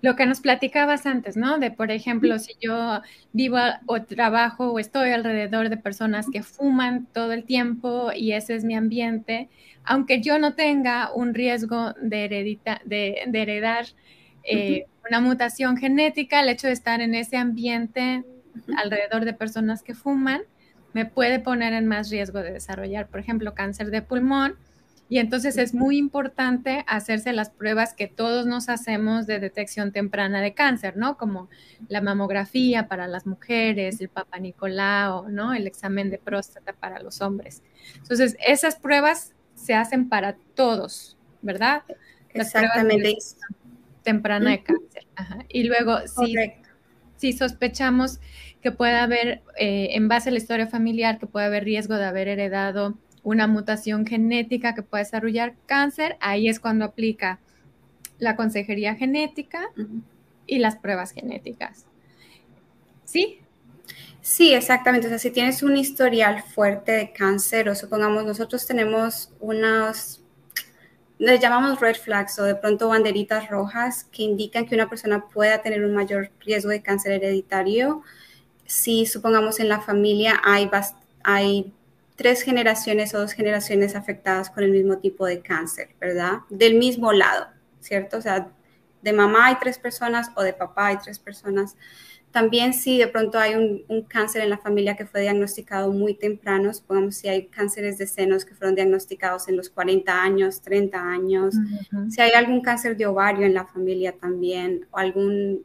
Lo 0.01 0.15
que 0.15 0.27
nos 0.27 0.41
platicabas 0.41 1.07
antes, 1.07 1.37
¿no? 1.37 1.59
De, 1.59 1.73
por 1.73 1.91
ejemplo, 1.91 2.39
si 2.39 2.53
yo 2.61 3.01
vivo 3.33 3.59
o 3.87 4.01
trabajo 4.03 4.71
o 4.71 4.79
estoy 4.79 5.11
alrededor 5.11 5.69
de 5.69 5.77
personas 5.77 6.27
que 6.31 6.45
fuman 6.45 7.09
todo 7.13 7.33
el 7.33 7.43
tiempo 7.43 8.13
y 8.15 8.31
ese 8.31 8.55
es 8.55 8.63
mi 8.63 8.77
ambiente, 8.77 9.49
aunque 9.83 10.21
yo 10.21 10.39
no 10.39 10.55
tenga 10.55 11.13
un 11.13 11.35
riesgo 11.35 11.95
de, 12.01 12.61
de, 12.85 13.43
heredar 13.43 13.87
eh, 14.45 14.87
una 15.09 15.21
mutación 15.21 15.77
genética, 15.77 16.41
el 16.41 16.49
hecho 16.49 16.69
de 16.69 16.75
estar 16.75 17.01
en 17.01 17.17
ese 17.17 17.37
ambiente 17.37 18.23
alrededor 18.77 19.25
de 19.25 19.33
personas 19.33 19.83
que 19.83 19.95
fuman 19.95 20.43
me 20.97 21.05
puede 21.05 21.41
poner 21.41 21.75
en 21.75 21.87
más 21.87 22.09
riesgo 22.09 22.39
de 22.39 22.53
desarrollar, 22.53 23.09
por 23.09 23.21
ejemplo, 23.21 23.53
cáncer 23.53 23.91
de 23.91 24.01
pulmón 24.01 24.57
y 25.11 25.19
entonces 25.19 25.59
es 25.59 25.75
muy 25.75 25.99
importante 25.99 26.87
hacerse 26.89 27.35
las 27.35 27.51
pruebas 27.51 27.93
que 27.93 28.09
todos 28.09 28.47
nos 28.47 28.71
hacemos 28.71 29.27
de 29.27 29.39
detección 29.39 29.93
temprana 29.93 30.41
de 30.41 30.55
cáncer, 30.55 30.97
¿no? 30.97 31.19
Como 31.19 31.51
la 31.89 32.01
mamografía 32.01 32.89
para 32.89 33.09
las 33.09 33.27
mujeres, 33.27 34.01
el 34.01 34.09
Papa 34.09 34.39
Nicolau, 34.39 35.29
¿no? 35.29 35.53
El 35.53 35.67
examen 35.67 36.09
de 36.09 36.17
próstata 36.17 36.73
para 36.73 36.99
los 36.99 37.21
hombres. 37.21 37.63
Entonces, 37.99 38.39
esas 38.41 38.77
pruebas 38.77 39.35
se 39.55 39.75
hacen 39.75 40.09
para 40.09 40.39
todos, 40.55 41.19
¿verdad? 41.43 41.83
Exactamente. 42.31 43.17
temprana 44.03 44.53
de 44.53 44.63
cáncer. 44.63 45.07
Y 45.51 45.65
luego, 45.65 45.99
si, 46.09 46.35
si, 47.19 47.35
sospechamos 47.35 48.19
que 48.63 48.73
puede 48.73 48.97
haber, 48.97 49.43
eh, 49.59 49.89
en 49.93 50.09
base 50.09 50.29
a 50.29 50.33
la 50.33 50.39
historia 50.39 50.67
familiar, 50.67 51.19
que 51.19 51.27
puede 51.27 51.47
haber 51.47 51.65
riesgo 51.65 51.97
de 51.97 52.05
haber 52.05 52.29
heredado 52.29 52.97
una 53.23 53.47
mutación 53.47 54.07
genética 54.07 54.75
que 54.75 54.83
puede 54.83 55.05
desarrollar 55.05 55.55
cáncer, 55.67 56.17
ahí 56.21 56.49
es 56.49 56.61
cuando 56.61 56.85
aplica 56.85 57.41
la 58.19 58.37
consejería 58.37 58.95
genética 58.95 59.69
y 60.47 60.59
las 60.59 60.77
pruebas 60.77 61.13
genéticas. 61.13 61.87
¿Sí? 63.05 63.41
Sí, 64.21 64.55
exactamente. 64.55 65.07
O 65.07 65.11
sea, 65.11 65.19
si 65.19 65.31
tienes 65.31 65.63
un 65.63 65.77
historial 65.77 66.43
fuerte 66.43 66.93
de 66.93 67.13
cáncer 67.13 67.69
o 67.69 67.75
supongamos 67.75 68.25
nosotros 68.25 68.67
tenemos 68.67 69.31
unos, 69.39 70.21
les 71.19 71.41
llamamos 71.41 71.81
red 71.81 71.95
flags 71.95 72.39
o 72.39 72.45
de 72.45 72.57
pronto 72.57 72.89
banderitas 72.89 73.49
rojas 73.49 74.05
que 74.11 74.25
indican 74.25 74.67
que 74.67 74.75
una 74.75 74.89
persona 74.89 75.27
pueda 75.33 75.63
tener 75.63 75.85
un 75.85 75.95
mayor 75.95 76.31
riesgo 76.45 76.71
de 76.71 76.83
cáncer 76.83 77.13
hereditario, 77.13 78.03
si 78.67 79.07
supongamos 79.07 79.61
en 79.61 79.69
la 79.69 79.81
familia 79.81 80.41
hay, 80.45 80.71
hay 81.23 81.73
tres 82.17 82.43
generaciones 82.43 83.15
o 83.15 83.19
dos 83.19 83.33
generaciones 83.33 83.95
afectadas 83.95 84.51
con 84.51 84.65
el 84.65 84.71
mismo 84.71 84.99
tipo 84.99 85.27
de 85.27 85.41
cáncer, 85.41 85.91
¿verdad? 86.01 86.41
Del 86.51 86.75
mismo 86.75 87.13
lado, 87.13 87.47
¿cierto? 87.81 88.19
O 88.19 88.21
sea, 88.21 88.49
de 89.03 89.13
mamá 89.13 89.47
hay 89.47 89.57
tres 89.61 89.79
personas 89.79 90.31
o 90.35 90.43
de 90.43 90.53
papá 90.53 90.89
hay 90.89 90.97
tres 90.97 91.19
personas. 91.19 91.77
También 92.33 92.75
si 92.75 92.99
de 92.99 93.07
pronto 93.07 93.39
hay 93.39 93.55
un, 93.55 94.03
cáncer 94.03 94.43
en 94.43 94.51
la 94.51 94.59
familia 94.59 94.97
que 94.97 95.07
fue 95.07 95.23
diagnosticado 95.23 95.93
muy 95.93 96.15
temprano, 96.15 96.75
supongamos 96.75 97.17
si 97.17 97.29
hay 97.29 97.47
cánceres 97.47 97.99
de 97.99 98.07
senos 98.07 98.45
que 98.45 98.55
fueron 98.55 98.75
diagnosticados 98.75 99.49
en 99.49 99.57
los 99.57 99.71
40 99.71 100.23
años, 100.23 100.61
30 100.61 101.01
años, 101.01 101.55
si 102.11 102.21
hay 102.21 102.33
algún 102.33 102.61
cáncer 102.61 102.97
de 102.97 103.07
ovario 103.07 103.47
en 103.47 103.55
la 103.55 103.65
familia 103.65 104.13
también, 104.13 104.87
o 104.91 104.99
algún, 104.99 105.65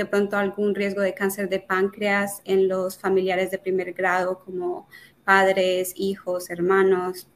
de 0.00 0.06
pronto 0.06 0.38
algún 0.38 0.74
riesgo 0.74 1.02
de 1.02 1.12
cáncer 1.12 1.50
de 1.50 1.60
páncreas 1.60 2.40
en 2.46 2.68
los 2.68 2.96
familiares 2.96 3.50
de 3.50 3.58
primer 3.58 3.92
grado 3.92 4.38
como 4.38 4.88
padres, 5.24 5.92
hijos, 5.94 6.48
hermanos. 6.48 7.28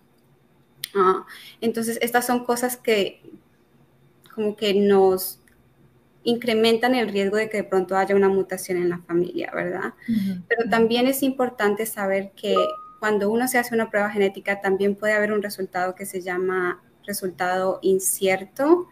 Ah, 0.94 1.26
entonces, 1.60 1.98
estas 2.00 2.26
son 2.26 2.46
cosas 2.46 2.78
que 2.78 3.20
como 4.34 4.56
que 4.56 4.72
nos 4.72 5.40
incrementan 6.22 6.94
el 6.94 7.10
riesgo 7.10 7.36
de 7.36 7.50
que 7.50 7.58
de 7.58 7.64
pronto 7.64 7.98
haya 7.98 8.16
una 8.16 8.30
mutación 8.30 8.78
en 8.78 8.88
la 8.88 8.98
familia, 9.00 9.52
¿verdad? 9.54 9.92
Pero 10.48 10.70
también 10.70 11.06
es 11.06 11.22
importante 11.22 11.84
saber 11.84 12.32
que 12.34 12.56
cuando 12.98 13.30
uno 13.30 13.46
se 13.46 13.58
hace 13.58 13.74
una 13.74 13.90
prueba 13.90 14.08
genética 14.08 14.62
también 14.62 14.94
puede 14.94 15.12
haber 15.12 15.34
un 15.34 15.42
resultado 15.42 15.94
que 15.94 16.06
se 16.06 16.22
llama 16.22 16.82
resultado 17.04 17.78
incierto. 17.82 18.88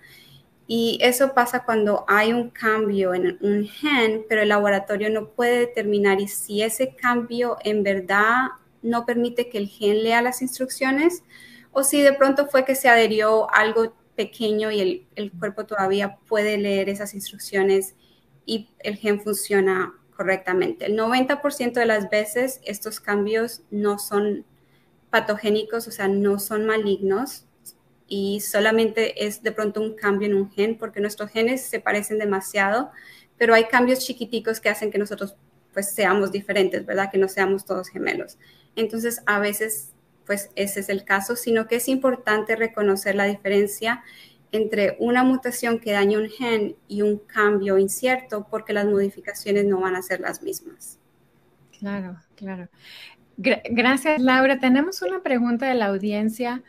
Y 0.74 0.96
eso 1.02 1.34
pasa 1.34 1.66
cuando 1.66 2.06
hay 2.08 2.32
un 2.32 2.48
cambio 2.48 3.12
en 3.12 3.36
un 3.42 3.66
gen, 3.66 4.24
pero 4.26 4.40
el 4.40 4.48
laboratorio 4.48 5.10
no 5.10 5.28
puede 5.28 5.58
determinar 5.58 6.18
si 6.28 6.62
ese 6.62 6.96
cambio 6.96 7.58
en 7.62 7.82
verdad 7.82 8.52
no 8.80 9.04
permite 9.04 9.50
que 9.50 9.58
el 9.58 9.68
gen 9.68 10.02
lea 10.02 10.22
las 10.22 10.40
instrucciones 10.40 11.24
o 11.72 11.84
si 11.84 12.00
de 12.00 12.14
pronto 12.14 12.46
fue 12.46 12.64
que 12.64 12.74
se 12.74 12.88
adherió 12.88 13.52
algo 13.52 13.94
pequeño 14.16 14.70
y 14.70 15.06
el, 15.14 15.32
cuerpo 15.32 15.66
todavía 15.66 16.16
puede 16.26 16.56
leer 16.56 16.88
esas 16.88 17.12
instrucciones 17.12 17.94
y 18.46 18.70
el 18.78 18.96
gen 18.96 19.20
funciona 19.20 19.92
correctamente. 20.16 20.86
El 20.86 20.96
90% 20.96 21.74
de 21.74 21.84
las 21.84 22.08
veces 22.08 22.62
estos 22.64 22.98
cambios 22.98 23.60
no 23.70 23.98
son 23.98 24.46
patogénicos, 25.10 25.86
o 25.86 25.90
sea, 25.90 26.08
no 26.08 26.38
son 26.38 26.64
malignos 26.64 27.44
y 28.06 28.40
solamente 28.40 29.26
es 29.26 29.42
de 29.42 29.52
pronto 29.52 29.80
un 29.80 29.94
cambio 29.94 30.28
en 30.28 30.34
un 30.34 30.50
gen 30.50 30.76
porque 30.76 31.00
nuestros 31.00 31.30
genes 31.30 31.62
se 31.62 31.80
parecen 31.80 32.18
demasiado, 32.18 32.90
pero 33.38 33.54
hay 33.54 33.64
cambios 33.64 34.00
chiquiticos 34.00 34.60
que 34.60 34.68
hacen 34.68 34.90
que 34.90 34.98
nosotros 34.98 35.36
pues 35.72 35.92
seamos 35.92 36.32
diferentes, 36.32 36.84
¿verdad? 36.84 37.10
Que 37.10 37.18
no 37.18 37.28
seamos 37.28 37.64
todos 37.64 37.88
gemelos. 37.88 38.38
Entonces, 38.76 39.22
a 39.26 39.38
veces, 39.38 39.92
pues 40.26 40.50
ese 40.54 40.80
es 40.80 40.88
el 40.88 41.04
caso, 41.04 41.36
sino 41.36 41.66
que 41.66 41.76
es 41.76 41.88
importante 41.88 42.56
reconocer 42.56 43.14
la 43.14 43.24
diferencia 43.24 44.02
entre 44.52 44.96
una 44.98 45.24
mutación 45.24 45.80
que 45.80 45.92
daña 45.92 46.18
un 46.18 46.28
gen 46.28 46.76
y 46.86 47.00
un 47.00 47.18
cambio 47.18 47.78
incierto, 47.78 48.46
porque 48.50 48.74
las 48.74 48.84
modificaciones 48.84 49.64
no 49.64 49.80
van 49.80 49.96
a 49.96 50.02
ser 50.02 50.20
las 50.20 50.42
mismas. 50.42 50.98
Claro, 51.78 52.20
claro. 52.36 52.68
gracias, 53.38 54.20
Laura. 54.20 54.60
Tenemos 54.60 55.00
una 55.00 55.22
pregunta 55.22 55.66
de 55.66 55.74
la 55.74 55.86
audiencia. 55.86 56.62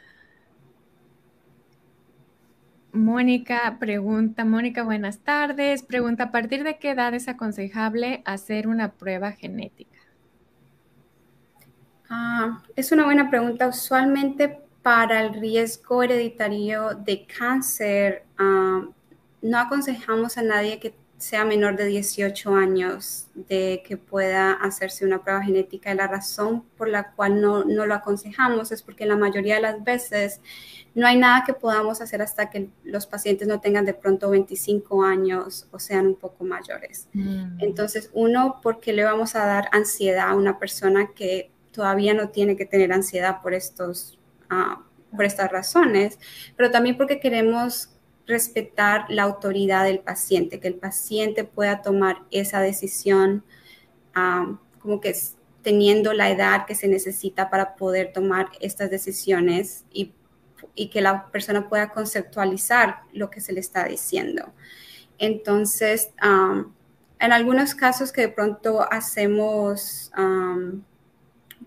Mónica 2.93 3.77
pregunta, 3.79 4.45
Mónica, 4.45 4.83
buenas 4.83 5.19
tardes. 5.19 5.81
Pregunta, 5.81 6.25
¿a 6.25 6.31
partir 6.31 6.63
de 6.63 6.77
qué 6.77 6.91
edad 6.91 7.15
es 7.15 7.27
aconsejable 7.27 8.21
hacer 8.23 8.67
una 8.67 8.91
prueba 8.93 9.31
genética? 9.31 9.97
Ah, 12.07 12.61
es 12.75 12.91
una 12.91 13.05
buena 13.05 13.31
pregunta. 13.31 13.67
Usualmente 13.67 14.61
para 14.83 15.21
el 15.21 15.33
riesgo 15.33 16.03
hereditario 16.03 16.93
de 16.93 17.25
cáncer, 17.25 18.25
ah, 18.37 18.83
no 19.41 19.57
aconsejamos 19.57 20.37
a 20.37 20.43
nadie 20.43 20.79
que 20.79 20.93
sea 21.23 21.45
menor 21.45 21.77
de 21.77 21.85
18 21.85 22.53
años 22.53 23.27
de 23.33 23.81
que 23.87 23.95
pueda 23.95 24.51
hacerse 24.51 25.05
una 25.05 25.23
prueba 25.23 25.41
genética. 25.41 25.95
La 25.95 26.05
razón 26.05 26.65
por 26.75 26.89
la 26.89 27.13
cual 27.13 27.39
no, 27.39 27.63
no 27.63 27.85
lo 27.85 27.93
aconsejamos 27.93 28.73
es 28.73 28.83
porque 28.83 29.05
la 29.05 29.15
mayoría 29.15 29.55
de 29.55 29.61
las 29.61 29.81
veces 29.85 30.41
no 30.93 31.07
hay 31.07 31.15
nada 31.15 31.45
que 31.45 31.53
podamos 31.53 32.01
hacer 32.01 32.21
hasta 32.21 32.49
que 32.49 32.69
los 32.83 33.07
pacientes 33.07 33.47
no 33.47 33.61
tengan 33.61 33.85
de 33.85 33.93
pronto 33.93 34.29
25 34.31 35.01
años 35.01 35.65
o 35.71 35.79
sean 35.79 36.07
un 36.07 36.15
poco 36.15 36.43
mayores. 36.43 37.07
Mm. 37.13 37.55
Entonces, 37.59 38.09
uno, 38.11 38.59
porque 38.61 38.91
le 38.91 39.05
vamos 39.05 39.35
a 39.35 39.45
dar 39.45 39.69
ansiedad 39.71 40.27
a 40.27 40.35
una 40.35 40.59
persona 40.59 41.11
que 41.15 41.51
todavía 41.71 42.13
no 42.13 42.29
tiene 42.31 42.57
que 42.57 42.65
tener 42.65 42.91
ansiedad 42.91 43.41
por, 43.41 43.53
estos, 43.53 44.19
ah, 44.49 44.83
por 45.15 45.23
estas 45.23 45.49
razones, 45.49 46.19
pero 46.57 46.69
también 46.69 46.97
porque 46.97 47.21
queremos 47.21 47.93
respetar 48.25 49.05
la 49.09 49.23
autoridad 49.23 49.85
del 49.85 49.99
paciente, 49.99 50.59
que 50.59 50.67
el 50.67 50.75
paciente 50.75 51.43
pueda 51.43 51.81
tomar 51.81 52.23
esa 52.31 52.61
decisión 52.61 53.43
como 54.79 55.01
que 55.01 55.15
teniendo 55.63 56.13
la 56.13 56.29
edad 56.29 56.65
que 56.65 56.75
se 56.75 56.87
necesita 56.87 57.49
para 57.49 57.75
poder 57.75 58.13
tomar 58.13 58.49
estas 58.59 58.89
decisiones 58.89 59.85
y, 59.91 60.13
que 60.91 61.01
la 61.01 61.27
persona 61.27 61.69
pueda 61.69 61.89
conceptualizar 61.89 63.01
lo 63.11 63.29
que 63.29 63.41
se 63.41 63.53
le 63.53 63.59
está 63.59 63.85
diciendo. 63.85 64.53
Entonces, 65.19 66.11
en 66.21 67.31
algunos 67.31 67.75
casos 67.75 68.11
que 68.11 68.21
de 68.21 68.29
pronto 68.29 68.81
hacemos 68.91 70.11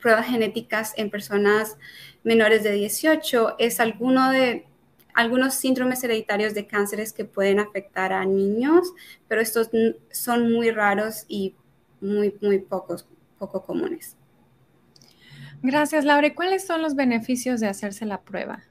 pruebas 0.00 0.26
genéticas 0.26 0.92
en 0.96 1.10
personas 1.10 1.78
menores 2.24 2.64
de 2.64 2.72
18, 2.72 3.56
es 3.58 3.78
alguno 3.78 4.30
de 4.30 4.66
algunos 5.16 5.54
síndromes 5.54 6.04
hereditarios 6.04 6.54
de 6.54 6.66
cánceres 6.66 7.12
que 7.12 7.24
pueden 7.24 7.58
afectar 7.58 8.12
a 8.12 8.24
niños, 8.24 8.92
pero 9.26 9.40
estos 9.40 9.70
son 10.12 10.52
muy 10.52 10.70
raros 10.70 11.24
y 11.26 11.56
muy, 12.00 12.36
muy 12.42 12.58
pocos, 12.58 13.08
poco 13.38 13.64
comunes. 13.64 14.16
Gracias, 15.62 16.04
Laura. 16.04 16.34
¿Cuáles 16.34 16.66
son 16.66 16.82
los 16.82 16.94
beneficios 16.94 17.60
de 17.60 17.66
hacerse 17.66 18.04
la 18.04 18.20
prueba? 18.20 18.62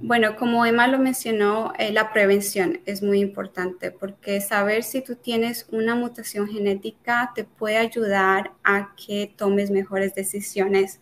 Bueno, 0.00 0.36
como 0.36 0.66
Emma 0.66 0.88
lo 0.88 0.98
mencionó, 0.98 1.72
eh, 1.78 1.92
la 1.92 2.12
prevención 2.12 2.80
es 2.84 3.02
muy 3.02 3.20
importante 3.20 3.92
porque 3.92 4.40
saber 4.40 4.82
si 4.82 5.02
tú 5.02 5.14
tienes 5.14 5.66
una 5.70 5.94
mutación 5.94 6.48
genética 6.48 7.32
te 7.34 7.44
puede 7.44 7.78
ayudar 7.78 8.52
a 8.62 8.94
que 8.96 9.32
tomes 9.36 9.70
mejores 9.70 10.14
decisiones 10.14 11.00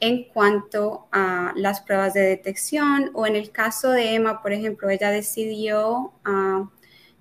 en 0.00 0.24
cuanto 0.24 1.08
a 1.10 1.52
las 1.56 1.80
pruebas 1.80 2.14
de 2.14 2.20
detección 2.20 3.10
o 3.14 3.26
en 3.26 3.36
el 3.36 3.50
caso 3.50 3.90
de 3.90 4.14
Emma, 4.14 4.42
por 4.42 4.52
ejemplo, 4.52 4.90
ella 4.90 5.10
decidió 5.10 6.12
ah, 6.24 6.68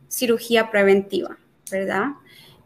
cirugía 0.09 0.71
preventiva, 0.71 1.37
¿verdad? 1.71 2.07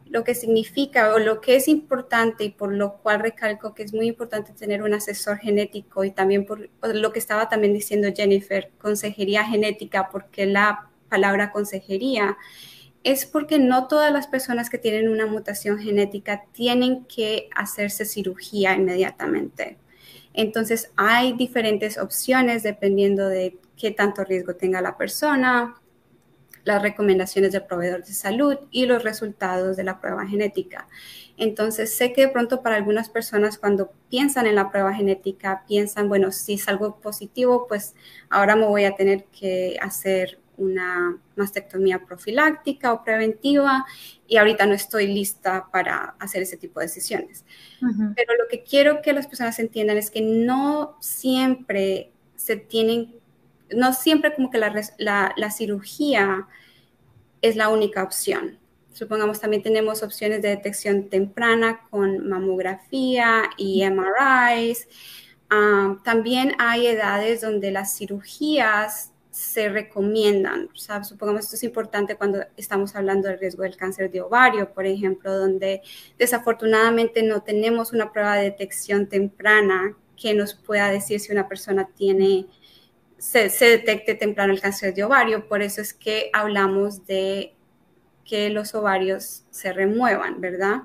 Lo 0.08 0.24
que 0.24 0.34
significa 0.34 1.14
o 1.14 1.20
lo 1.20 1.40
que 1.42 1.56
es 1.56 1.68
importante 1.68 2.44
y 2.44 2.50
por 2.50 2.74
lo 2.74 2.98
cual 2.98 3.20
recalco 3.20 3.76
que 3.76 3.84
es 3.84 3.94
muy 3.94 4.08
importante 4.08 4.54
tener 4.54 4.82
un 4.82 4.94
asesor 4.96 5.38
genético 5.38 6.04
y 6.04 6.12
también 6.12 6.46
por 6.46 6.70
lo 6.82 7.14
que 7.14 7.20
estaba 7.20 7.48
también 7.48 7.74
diciendo 7.74 8.10
Jennifer, 8.16 8.72
consejería 8.80 9.44
genética, 9.46 10.10
porque 10.10 10.48
la 10.48 10.90
palabra 11.10 11.52
consejería 11.52 12.38
es 13.04 13.26
porque 13.26 13.60
no 13.60 13.88
todas 13.88 14.12
las 14.12 14.28
personas 14.28 14.70
que 14.70 14.80
tienen 14.80 15.10
una 15.10 15.28
mutación 15.28 15.80
genética 15.80 16.44
tienen 16.52 17.06
que 17.06 17.50
hacerse 17.56 18.06
cirugía 18.06 18.74
inmediatamente. 18.74 19.78
Entonces 20.42 20.90
hay 20.96 21.34
diferentes 21.34 21.98
opciones 21.98 22.64
dependiendo 22.64 23.28
de 23.28 23.58
qué 23.76 23.92
tanto 23.92 24.24
riesgo 24.24 24.56
tenga 24.56 24.80
la 24.80 24.96
persona, 24.96 25.76
las 26.64 26.82
recomendaciones 26.82 27.52
del 27.52 27.66
proveedor 27.66 28.06
de 28.06 28.14
salud 28.14 28.56
y 28.72 28.86
los 28.86 29.04
resultados 29.04 29.76
de 29.76 29.84
la 29.84 30.00
prueba 30.00 30.26
genética. 30.26 30.88
Entonces, 31.36 31.94
sé 31.94 32.14
que 32.14 32.28
de 32.28 32.28
pronto 32.30 32.62
para 32.62 32.78
algunas 32.78 33.10
personas 33.10 33.58
cuando 33.58 33.92
piensan 34.10 34.48
en 34.48 34.56
la 34.56 34.72
prueba 34.72 34.94
genética, 34.94 35.66
piensan, 35.68 36.08
bueno, 36.08 36.32
si 36.32 36.54
es 36.54 36.70
algo 36.70 37.02
positivo, 37.02 37.68
pues 37.68 37.94
ahora 38.30 38.56
me 38.56 38.66
voy 38.66 38.86
a 38.86 38.96
tener 38.96 39.26
que 39.26 39.78
hacer 39.82 40.39
una 40.60 41.18
mastectomía 41.36 42.06
profiláctica 42.06 42.94
o 42.94 43.04
preventiva 43.04 43.86
y 44.28 44.38
ahorita 44.38 44.66
no 44.66 44.74
estoy 44.74 45.08
lista 45.08 45.68
para 45.72 46.16
hacer 46.20 46.44
ese 46.44 46.58
tipo 46.58 46.80
de 46.80 46.86
decisiones. 46.86 47.46
Pero 47.80 48.36
lo 48.36 48.48
que 48.50 48.64
quiero 48.64 49.02
que 49.02 49.14
las 49.14 49.28
personas 49.28 49.58
entiendan 49.60 49.98
es 49.98 50.12
que 50.12 50.22
no 50.22 50.98
siempre 51.00 52.12
se 52.36 52.56
tienen, 52.56 53.16
no 53.76 53.94
siempre 53.94 54.34
como 54.36 54.50
que 54.50 54.58
la, 54.58 55.34
la 55.36 55.52
cirugía 55.52 56.48
es 57.42 57.56
la 57.56 57.70
única 57.70 58.04
opción. 58.04 58.60
Supongamos 58.94 59.40
también 59.40 59.64
tenemos 59.64 60.04
opciones 60.04 60.42
de 60.42 60.50
detección 60.50 61.10
temprana 61.10 61.82
con 61.90 62.28
mamografía 62.28 63.44
y 63.58 63.84
MRIs. 63.90 64.88
Ah, 65.50 65.98
también 66.04 66.54
hay 66.60 66.88
edades 66.88 67.42
donde 67.42 67.72
las 67.72 67.98
cirugías 67.98 69.12
se 69.32 69.70
recomiendan. 69.70 70.70
supongamos 71.04 71.46
esto 71.46 71.56
es 71.56 71.64
importante 71.64 72.16
cuando 72.16 72.40
estamos 72.58 72.96
hablando 72.96 73.28
del 73.28 73.40
riesgo 73.40 73.64
del 73.64 73.78
cáncer 73.78 74.10
de 74.12 74.22
ovario, 74.22 74.74
por 74.74 74.86
ejemplo, 74.86 75.38
donde 75.38 75.82
desafortunadamente 76.18 77.22
no 77.22 77.44
tenemos 77.44 77.94
una 77.94 78.12
prueba 78.12 78.36
de 78.36 78.46
detección 78.46 79.08
temprana 79.08 79.96
que 80.18 80.34
nos 80.34 80.56
pueda 80.56 80.90
decir 80.90 81.20
si 81.20 81.32
una 81.32 81.48
persona 81.48 81.88
tiene, 81.96 82.48
se, 83.18 83.50
detecte 83.60 84.16
temprano 84.16 84.52
el 84.52 84.62
cáncer 84.62 84.94
de 84.94 85.04
ovario. 85.04 85.48
Por 85.48 85.62
eso 85.62 85.82
es 85.82 85.94
que 85.94 86.30
hablamos 86.34 87.06
de 87.06 87.56
que 88.26 88.50
los 88.50 88.74
ovarios 88.74 89.46
se 89.52 89.74
remuevan, 89.74 90.42
¿verdad? 90.42 90.84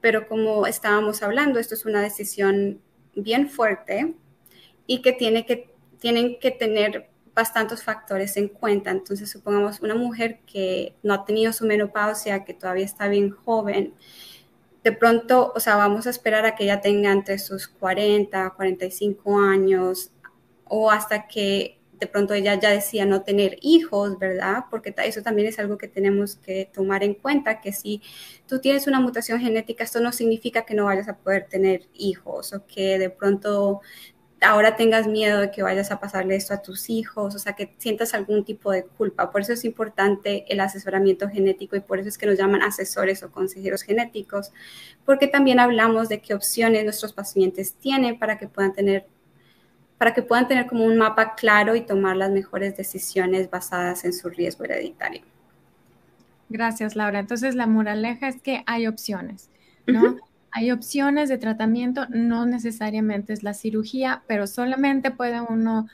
Pero 0.00 0.26
como 0.26 0.66
estábamos 0.66 1.22
hablando, 1.22 1.58
esto 1.58 1.74
es 1.74 1.84
una 1.84 2.02
decisión 2.02 2.80
bien 3.14 3.48
fuerte 3.48 4.14
y 4.86 5.02
que, 5.02 5.12
tiene 5.12 5.46
que 5.46 5.72
tienen 5.98 6.38
que 6.38 6.50
tener 6.50 7.08
bastantes 7.34 7.82
factores 7.82 8.36
en 8.36 8.48
cuenta. 8.48 8.90
Entonces, 8.90 9.30
supongamos 9.30 9.80
una 9.80 9.94
mujer 9.94 10.40
que 10.46 10.94
no 11.02 11.14
ha 11.14 11.24
tenido 11.24 11.52
su 11.52 11.66
menopausia, 11.66 12.44
que 12.44 12.54
todavía 12.54 12.84
está 12.84 13.08
bien 13.08 13.30
joven, 13.30 13.94
de 14.84 14.92
pronto, 14.92 15.52
o 15.56 15.60
sea, 15.60 15.76
vamos 15.76 16.06
a 16.06 16.10
esperar 16.10 16.44
a 16.44 16.54
que 16.54 16.64
ella 16.64 16.82
tenga 16.82 17.10
entre 17.10 17.38
sus 17.38 17.66
40, 17.66 18.50
45 18.50 19.40
años 19.40 20.10
o 20.66 20.90
hasta 20.90 21.26
que 21.26 21.78
de 21.98 22.06
pronto 22.06 22.34
ella 22.34 22.60
ya 22.60 22.70
decía 22.70 23.06
no 23.06 23.22
tener 23.22 23.56
hijos, 23.62 24.18
¿verdad? 24.18 24.64
Porque 24.70 24.94
eso 25.04 25.22
también 25.22 25.48
es 25.48 25.58
algo 25.58 25.78
que 25.78 25.88
tenemos 25.88 26.36
que 26.36 26.70
tomar 26.72 27.02
en 27.02 27.14
cuenta, 27.14 27.62
que 27.62 27.72
si 27.72 28.02
tú 28.46 28.60
tienes 28.60 28.86
una 28.86 29.00
mutación 29.00 29.40
genética, 29.40 29.84
esto 29.84 30.00
no 30.00 30.12
significa 30.12 30.66
que 30.66 30.74
no 30.74 30.84
vayas 30.84 31.08
a 31.08 31.16
poder 31.16 31.46
tener 31.48 31.88
hijos 31.94 32.52
o 32.52 32.66
que 32.66 32.98
de 32.98 33.08
pronto 33.08 33.80
ahora 34.44 34.76
tengas 34.76 35.06
miedo 35.06 35.40
de 35.40 35.50
que 35.50 35.62
vayas 35.62 35.90
a 35.90 35.98
pasarle 35.98 36.36
esto 36.36 36.54
a 36.54 36.62
tus 36.62 36.90
hijos, 36.90 37.34
o 37.34 37.38
sea, 37.38 37.54
que 37.54 37.74
sientas 37.78 38.14
algún 38.14 38.44
tipo 38.44 38.70
de 38.70 38.84
culpa. 38.84 39.30
Por 39.30 39.40
eso 39.40 39.52
es 39.52 39.64
importante 39.64 40.44
el 40.48 40.60
asesoramiento 40.60 41.28
genético 41.28 41.76
y 41.76 41.80
por 41.80 41.98
eso 41.98 42.08
es 42.08 42.18
que 42.18 42.26
nos 42.26 42.38
llaman 42.38 42.62
asesores 42.62 43.22
o 43.22 43.30
consejeros 43.30 43.82
genéticos, 43.82 44.52
porque 45.04 45.26
también 45.26 45.58
hablamos 45.58 46.08
de 46.08 46.20
qué 46.20 46.34
opciones 46.34 46.84
nuestros 46.84 47.12
pacientes 47.12 47.74
tienen 47.74 48.18
para 48.18 48.38
que 48.38 48.48
puedan 48.48 48.72
tener 48.72 49.06
para 49.98 50.12
que 50.12 50.22
puedan 50.22 50.48
tener 50.48 50.66
como 50.66 50.84
un 50.84 50.98
mapa 50.98 51.34
claro 51.34 51.76
y 51.76 51.80
tomar 51.80 52.16
las 52.16 52.30
mejores 52.30 52.76
decisiones 52.76 53.48
basadas 53.48 54.04
en 54.04 54.12
su 54.12 54.28
riesgo 54.28 54.64
hereditario. 54.64 55.22
Gracias, 56.48 56.94
Laura. 56.96 57.20
Entonces, 57.20 57.54
la 57.54 57.66
moraleja 57.66 58.28
es 58.28 58.40
que 58.42 58.64
hay 58.66 58.86
opciones, 58.86 59.50
¿no? 59.86 60.18
Hay 60.56 60.70
opciones 60.70 61.28
de 61.28 61.36
tratamiento, 61.36 62.06
no 62.10 62.46
necesariamente 62.46 63.32
es 63.32 63.42
la 63.42 63.54
cirugía, 63.54 64.22
pero 64.28 64.46
solamente 64.46 65.10
puede 65.10 65.40
uno 65.40 65.88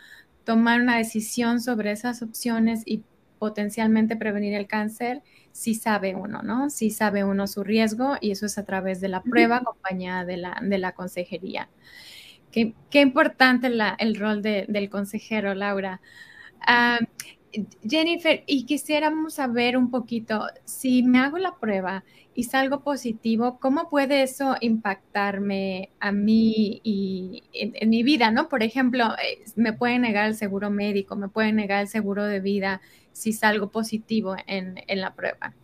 tomar 0.45 0.83
una 0.83 0.99
decisión 0.99 1.63
sobre 1.63 1.93
esas 1.93 2.21
opciones 2.21 2.83
y 2.85 3.03
potencialmente 3.39 4.17
prevenir 4.17 4.53
el 4.53 4.67
cáncer 4.67 5.23
si 5.51 5.75
sabe 5.75 6.15
uno, 6.15 6.43
¿no? 6.43 6.69
Si 6.69 6.91
sabe 6.91 7.25
uno 7.25 7.47
su 7.47 7.65
riesgo 7.65 8.19
y 8.21 8.33
eso 8.33 8.45
es 8.45 8.59
a 8.59 8.67
través 8.67 9.01
de 9.01 9.09
la 9.09 9.23
prueba 9.23 9.57
acompañada 9.57 10.27
de 10.27 10.37
la, 10.37 10.61
de 10.63 10.77
la 10.77 10.93
consejería. 10.93 11.71
Qué, 12.53 12.75
importante 12.93 13.71
el 13.99 14.15
rol 14.15 14.43
del 14.43 14.91
consejero, 14.91 15.55
Laura. 15.55 16.03
Ah, 16.61 16.99
Jennifer, 17.83 18.43
y 18.47 18.65
quisiéramos 18.65 19.35
saber 19.35 19.77
un 19.77 19.91
poquito, 19.91 20.47
si 20.65 21.03
me 21.03 21.19
hago 21.19 21.39
la 21.39 21.57
prueba 21.57 22.05
y 22.35 22.45
salgo 22.45 22.81
positivo, 22.81 23.59
¿cómo 23.61 23.91
puede 23.91 24.23
eso 24.23 24.57
impactarme 24.61 25.91
a 25.99 26.13
mí 26.13 26.81
y 26.85 27.43
en, 27.53 27.91
mi 27.91 28.03
vida, 28.03 28.31
no? 28.31 28.49
Por 28.49 28.63
ejemplo, 28.63 29.05
eh, 29.17 29.45
me 29.57 29.73
pueden 29.73 30.03
negar 30.03 30.27
el 30.27 30.37
seguro 30.37 30.71
médico, 30.71 31.17
me 31.17 31.29
pueden 31.29 31.57
negar 31.57 31.83
el 31.83 31.89
seguro 31.89 32.25
de 32.25 32.41
vida 32.41 32.81
si 33.13 33.33
salgo 33.33 33.71
positivo 33.71 34.37
en, 34.47 34.77
la 34.89 35.15
prueba. 35.15 35.55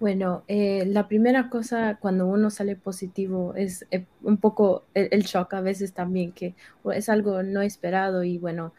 Bueno, 0.00 0.44
eh, 0.48 0.84
la 0.86 1.08
primera 1.08 1.48
cosa 1.48 1.96
cuando 1.98 2.26
uno 2.26 2.50
sale 2.50 2.76
positivo 2.76 3.54
es 3.54 3.86
eh, 3.90 4.04
un 4.22 4.36
poco 4.36 4.84
el, 4.92 5.22
shock 5.22 5.54
a 5.54 5.60
veces 5.62 5.94
también, 5.94 6.32
que 6.32 6.54
es 6.92 7.08
algo 7.08 7.42
no 7.42 7.62
esperado 7.62 8.22
y 8.22 8.36
bueno, 8.36 8.74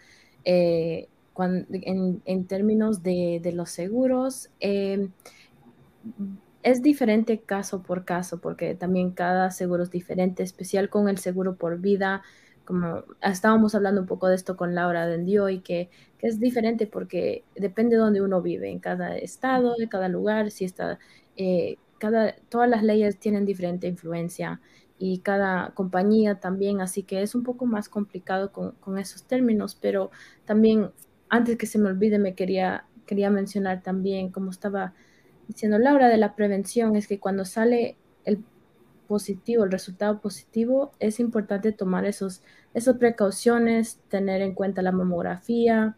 en, 1.43 2.45
términos 2.47 3.03
de, 3.03 3.51
los 3.53 3.69
seguros, 3.69 4.49
em, 4.59 5.11
es 6.63 6.81
diferente 6.81 7.39
caso 7.41 7.83
por 7.83 8.05
caso, 8.05 8.39
porque 8.41 8.75
también 8.75 9.11
cada 9.11 9.51
seguro 9.51 9.83
es 9.83 9.91
diferente, 9.91 10.43
especial 10.43 10.89
con 10.89 11.09
el 11.09 11.17
seguro 11.19 11.55
por 11.55 11.79
vida, 11.79 12.23
como 12.65 13.03
estábamos 13.21 13.75
hablando 13.75 14.01
un 14.01 14.07
poco 14.07 14.27
de 14.27 14.35
esto 14.35 14.57
con 14.57 14.73
Laura 14.73 15.05
Dendio 15.07 15.49
y 15.49 15.59
que, 15.59 15.89
que, 16.17 16.27
es 16.27 16.39
diferente 16.39 16.87
porque 16.87 17.43
depende 17.55 17.95
de 17.95 18.01
donde 18.01 18.21
uno 18.21 18.41
vive, 18.41 18.71
en 18.71 18.79
cada 18.79 19.15
estado, 19.17 19.75
en 19.79 19.87
cada 19.87 20.09
lugar, 20.09 20.51
si 20.51 20.65
está, 20.65 20.97
eh, 21.37 21.77
cada, 21.99 22.35
todas 22.49 22.69
las 22.69 22.83
leyes 22.83 23.19
tienen 23.19 23.45
diferente 23.45 23.87
influencia 23.87 24.59
y 24.97 25.19
cada 25.19 25.71
compañía 25.75 26.39
también, 26.39 26.81
así 26.81 27.03
que 27.03 27.21
es 27.21 27.35
un 27.35 27.43
poco 27.43 27.65
más 27.65 27.89
complicado 27.89 28.51
con, 28.51 28.71
con, 28.73 28.97
esos 28.97 29.23
términos, 29.23 29.77
pero 29.79 30.09
también 30.45 30.91
antes 31.29 31.57
que 31.57 31.65
se 31.65 31.79
me 31.79 31.89
olvide 31.89 32.19
me 32.19 32.35
quería, 32.35 32.85
quería 33.05 33.29
mencionar 33.29 33.81
también, 33.81 34.31
como 34.31 34.51
estaba 34.51 34.93
diciendo 35.47 35.77
Laura, 35.77 36.09
de 36.09 36.17
la 36.17 36.35
prevención, 36.35 36.95
es 36.95 37.07
que 37.07 37.19
cuando 37.19 37.45
sale 37.45 37.97
el 38.23 38.43
positivo, 39.07 39.63
el 39.63 39.71
resultado 39.71 40.19
positivo, 40.19 40.91
es 40.99 41.19
importante 41.19 41.71
tomar 41.71 42.05
esos, 42.05 42.41
esas 42.73 42.97
precauciones, 42.97 43.99
tener 44.09 44.41
en 44.41 44.53
cuenta 44.53 44.81
la 44.81 44.91
mamografía 44.91 45.95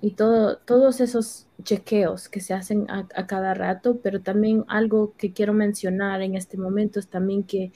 y 0.00 0.12
todo, 0.12 0.58
todos 0.58 1.00
esos 1.00 1.46
chequeos 1.62 2.28
que 2.28 2.40
se 2.40 2.54
hacen 2.54 2.86
a, 2.90 3.06
cada 3.26 3.54
rato, 3.54 4.00
pero 4.02 4.20
también 4.20 4.64
algo 4.68 5.14
que 5.16 5.32
quiero 5.32 5.52
mencionar 5.52 6.22
en 6.22 6.34
este 6.34 6.58
momento 6.58 6.98
es 6.98 7.08
también 7.08 7.44
que 7.44 7.72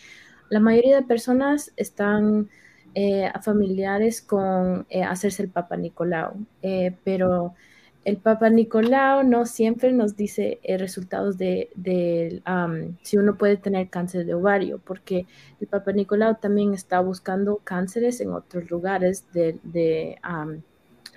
la 0.51 0.61
mayoría 0.61 0.97
de 0.97 1.03
personas 1.03 1.73
están 1.77 2.49
eh, 2.97 3.31
familiares 3.43 4.23
con 4.23 4.87
eh, 4.89 5.03
hacerse 5.03 5.43
el 5.43 5.51
Papa 5.51 5.77
Nicolau, 5.77 6.35
eh, 6.63 6.97
pero 7.05 7.55
el 8.07 8.17
Papa 8.17 8.49
Nicolau 8.49 9.23
no 9.23 9.45
siempre 9.45 9.93
nos 9.93 10.17
dice 10.17 10.61
eh, 10.63 10.79
resultados 10.79 11.37
de, 11.37 11.69
si 13.03 13.19
uno 13.19 13.37
puede 13.37 13.59
tener 13.59 13.91
cáncer 13.91 14.25
de 14.25 14.33
ovario, 14.33 14.81
porque 14.83 15.27
el 15.61 15.67
Papa 15.67 15.93
Nicolau 15.93 16.37
también 16.41 16.73
está 16.73 17.01
buscando 17.01 17.59
cánceres 17.65 18.23
en 18.23 18.33
otros 18.33 18.71
lugares 18.71 19.27
de, 19.35 20.19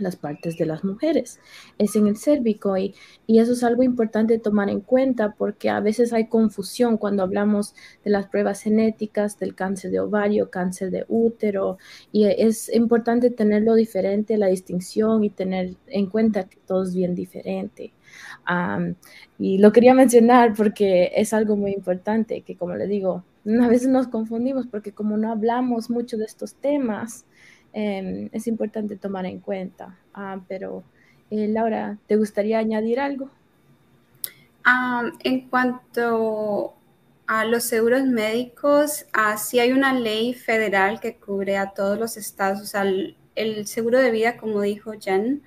las 0.02 0.16
partes 0.16 0.58
de 0.58 0.66
las 0.66 0.84
mujeres, 0.84 1.40
es 1.78 1.96
en 1.96 2.08
el 2.08 2.18
cérvico 2.18 2.78
y, 2.78 2.96
y, 3.28 3.40
eso 3.40 3.54
es 3.54 3.64
algo 3.64 3.84
importante 3.84 4.40
tomar 4.40 4.70
en 4.70 4.82
cuenta 4.82 5.34
porque 5.38 5.70
a 5.70 5.80
veces 5.80 6.14
hay 6.14 6.28
confusión 6.28 6.98
cuando 6.98 7.24
hablamos 7.24 7.74
de 8.04 8.12
las 8.12 8.28
pruebas 8.28 8.62
genéticas 8.62 9.40
del 9.40 9.56
cáncer 9.56 9.92
de 9.92 10.00
ovario, 10.00 10.50
cáncer 10.50 10.92
de 10.92 11.06
útero 11.08 11.78
y 12.12 12.26
es 12.26 12.74
importante 12.74 13.30
tenerlo 13.30 13.76
diferente, 13.76 14.38
la 14.38 14.48
distinción 14.48 15.24
y 15.24 15.30
tener 15.30 15.76
en 15.88 16.08
cuenta 16.08 16.46
que 16.46 16.58
todo 16.66 16.84
es 16.84 16.94
bien 16.94 17.16
diferente. 17.16 17.94
y 19.38 19.58
lo 19.60 19.72
quería 19.72 19.94
mencionar 19.94 20.54
porque 20.56 21.12
es 21.16 21.34
algo 21.34 21.56
muy 21.56 21.72
importante 21.72 22.42
que 22.42 22.56
como 22.56 22.76
le 22.76 22.88
digo, 22.88 23.24
a 23.46 23.68
veces 23.68 23.88
nos 23.88 24.08
confundimos 24.08 24.68
porque 24.68 24.92
como 24.92 25.18
no 25.18 25.32
hablamos 25.32 25.90
mucho 25.90 26.18
de 26.18 26.26
estos 26.26 26.56
temas, 26.56 27.26
Em, 27.74 28.30
es 28.32 28.48
importante 28.48 28.96
tomar 28.96 29.26
en 29.26 29.40
cuenta. 29.40 29.98
Ah, 30.14 30.40
pero, 30.48 30.84
eh, 31.30 31.48
Laura, 31.48 31.98
¿te 32.08 32.16
gustaría 32.16 32.60
añadir 32.60 33.00
algo? 33.00 33.30
en 35.24 35.50
cuanto 35.50 36.76
a 37.26 37.44
los 37.44 37.64
seguros 37.64 38.04
médicos, 38.04 39.06
uh, 39.16 39.36
sí 39.36 39.60
hay 39.60 39.72
una 39.72 39.94
ley 39.94 40.36
federal 40.36 41.00
que 41.00 41.16
cubre 41.16 41.58
a 41.58 41.72
todos 41.72 41.98
los 41.98 42.18
estados. 42.18 42.62
O 42.62 42.66
sea, 42.66 42.84
el, 42.84 43.68
seguro 43.68 43.98
de 44.00 44.12
vida, 44.12 44.38
como 44.38 44.62
dijo 44.62 44.92
Jen, 45.00 45.42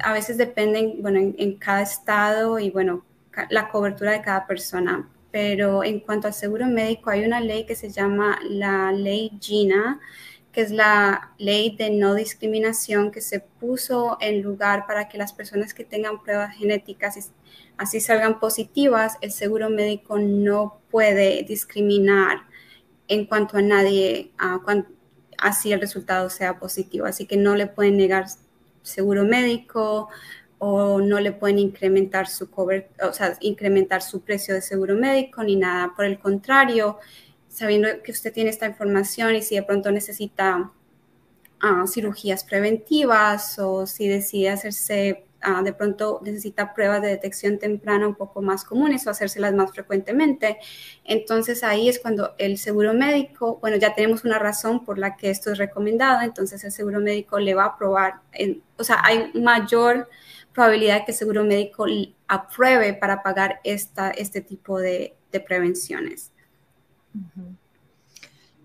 a 0.00 0.12
veces 0.12 0.38
depende, 0.38 0.96
bueno, 1.00 1.20
en, 1.20 1.36
en, 1.38 1.56
cada 1.56 1.82
estado 1.82 2.58
y, 2.58 2.70
bueno, 2.70 3.04
la 3.50 3.68
cobertura 3.68 4.12
de 4.12 4.22
cada 4.22 4.46
persona. 4.46 5.08
Pero 5.30 5.84
en 5.84 6.00
cuanto 6.00 6.26
al 6.26 6.34
seguro 6.34 6.66
médico, 6.66 7.10
hay 7.10 7.24
una 7.24 7.40
ley 7.40 7.64
que 7.66 7.74
se 7.74 7.90
llama 7.90 8.38
la 8.48 8.90
ley 8.92 9.32
GINA, 9.40 10.00
que 10.56 10.62
es 10.62 10.70
la 10.70 11.34
ley 11.36 11.76
de 11.76 11.90
no 11.90 12.14
discriminación 12.14 13.10
que 13.10 13.20
se 13.20 13.40
puso 13.40 14.16
en 14.22 14.40
lugar 14.40 14.86
para 14.86 15.06
que 15.06 15.18
las 15.18 15.34
personas 15.34 15.74
que 15.74 15.84
tengan 15.84 16.22
pruebas 16.22 16.56
genéticas 16.56 17.30
así 17.76 18.00
salgan 18.00 18.40
positivas, 18.40 19.18
el 19.20 19.32
seguro 19.32 19.68
médico 19.68 20.18
no 20.18 20.80
puede 20.90 21.42
discriminar 21.42 22.38
en 23.06 23.26
cuanto 23.26 23.58
a 23.58 23.60
nadie, 23.60 24.32
así 25.36 25.72
el 25.72 25.80
resultado 25.82 26.30
sea 26.30 26.58
positivo. 26.58 27.04
Así 27.04 27.26
que 27.26 27.36
no 27.36 27.54
le 27.54 27.66
pueden 27.66 27.98
negar 27.98 28.24
seguro 28.80 29.24
médico 29.24 30.08
o 30.56 31.02
no 31.02 31.20
le 31.20 31.32
pueden 31.32 31.58
incrementar 31.58 32.28
su 32.28 32.50
cover, 32.50 32.88
o 33.06 33.12
sea, 33.12 33.36
incrementar 33.40 34.00
su 34.00 34.22
precio 34.22 34.54
de 34.54 34.62
seguro 34.62 34.94
médico 34.94 35.44
ni 35.44 35.56
nada. 35.56 35.92
Por 35.94 36.06
el 36.06 36.18
contrario, 36.18 36.98
sabiendo 37.56 37.88
que 38.04 38.12
usted 38.12 38.34
tiene 38.34 38.50
esta 38.50 38.66
información 38.66 39.34
y 39.34 39.40
si 39.40 39.54
de 39.54 39.62
pronto 39.62 39.90
necesita 39.90 40.70
ah, 41.60 41.84
cirugías 41.88 42.44
preventivas 42.44 43.58
o 43.58 43.86
si 43.86 44.06
decide 44.08 44.50
hacerse, 44.50 45.24
ah, 45.40 45.62
de 45.62 45.72
pronto 45.72 46.20
necesita 46.22 46.74
pruebas 46.74 47.00
de 47.00 47.08
detección 47.08 47.58
temprana 47.58 48.06
un 48.08 48.14
poco 48.14 48.42
más 48.42 48.62
comunes 48.62 49.06
o 49.06 49.10
hacérselas 49.10 49.54
más 49.54 49.70
frecuentemente. 49.72 50.58
Entonces 51.02 51.64
ahí 51.64 51.88
es 51.88 51.98
cuando 51.98 52.34
el 52.36 52.58
seguro 52.58 52.92
médico, 52.92 53.56
bueno, 53.62 53.78
ya 53.78 53.94
tenemos 53.94 54.24
una 54.24 54.38
razón 54.38 54.84
por 54.84 54.98
la 54.98 55.16
que 55.16 55.30
esto 55.30 55.50
es 55.50 55.56
recomendado, 55.56 56.20
entonces 56.20 56.62
el 56.62 56.72
seguro 56.72 57.00
médico 57.00 57.38
le 57.38 57.54
va 57.54 57.62
a 57.64 57.68
aprobar, 57.68 58.20
o 58.76 58.84
sea, 58.84 59.00
hay 59.02 59.32
mayor 59.32 60.10
probabilidad 60.52 61.06
que 61.06 61.12
el 61.12 61.16
seguro 61.16 61.42
médico 61.42 61.86
apruebe 62.28 62.92
para 62.92 63.22
pagar 63.22 63.60
esta, 63.64 64.10
este 64.10 64.42
tipo 64.42 64.78
de 64.78 65.16
prevenciones. 65.46 66.32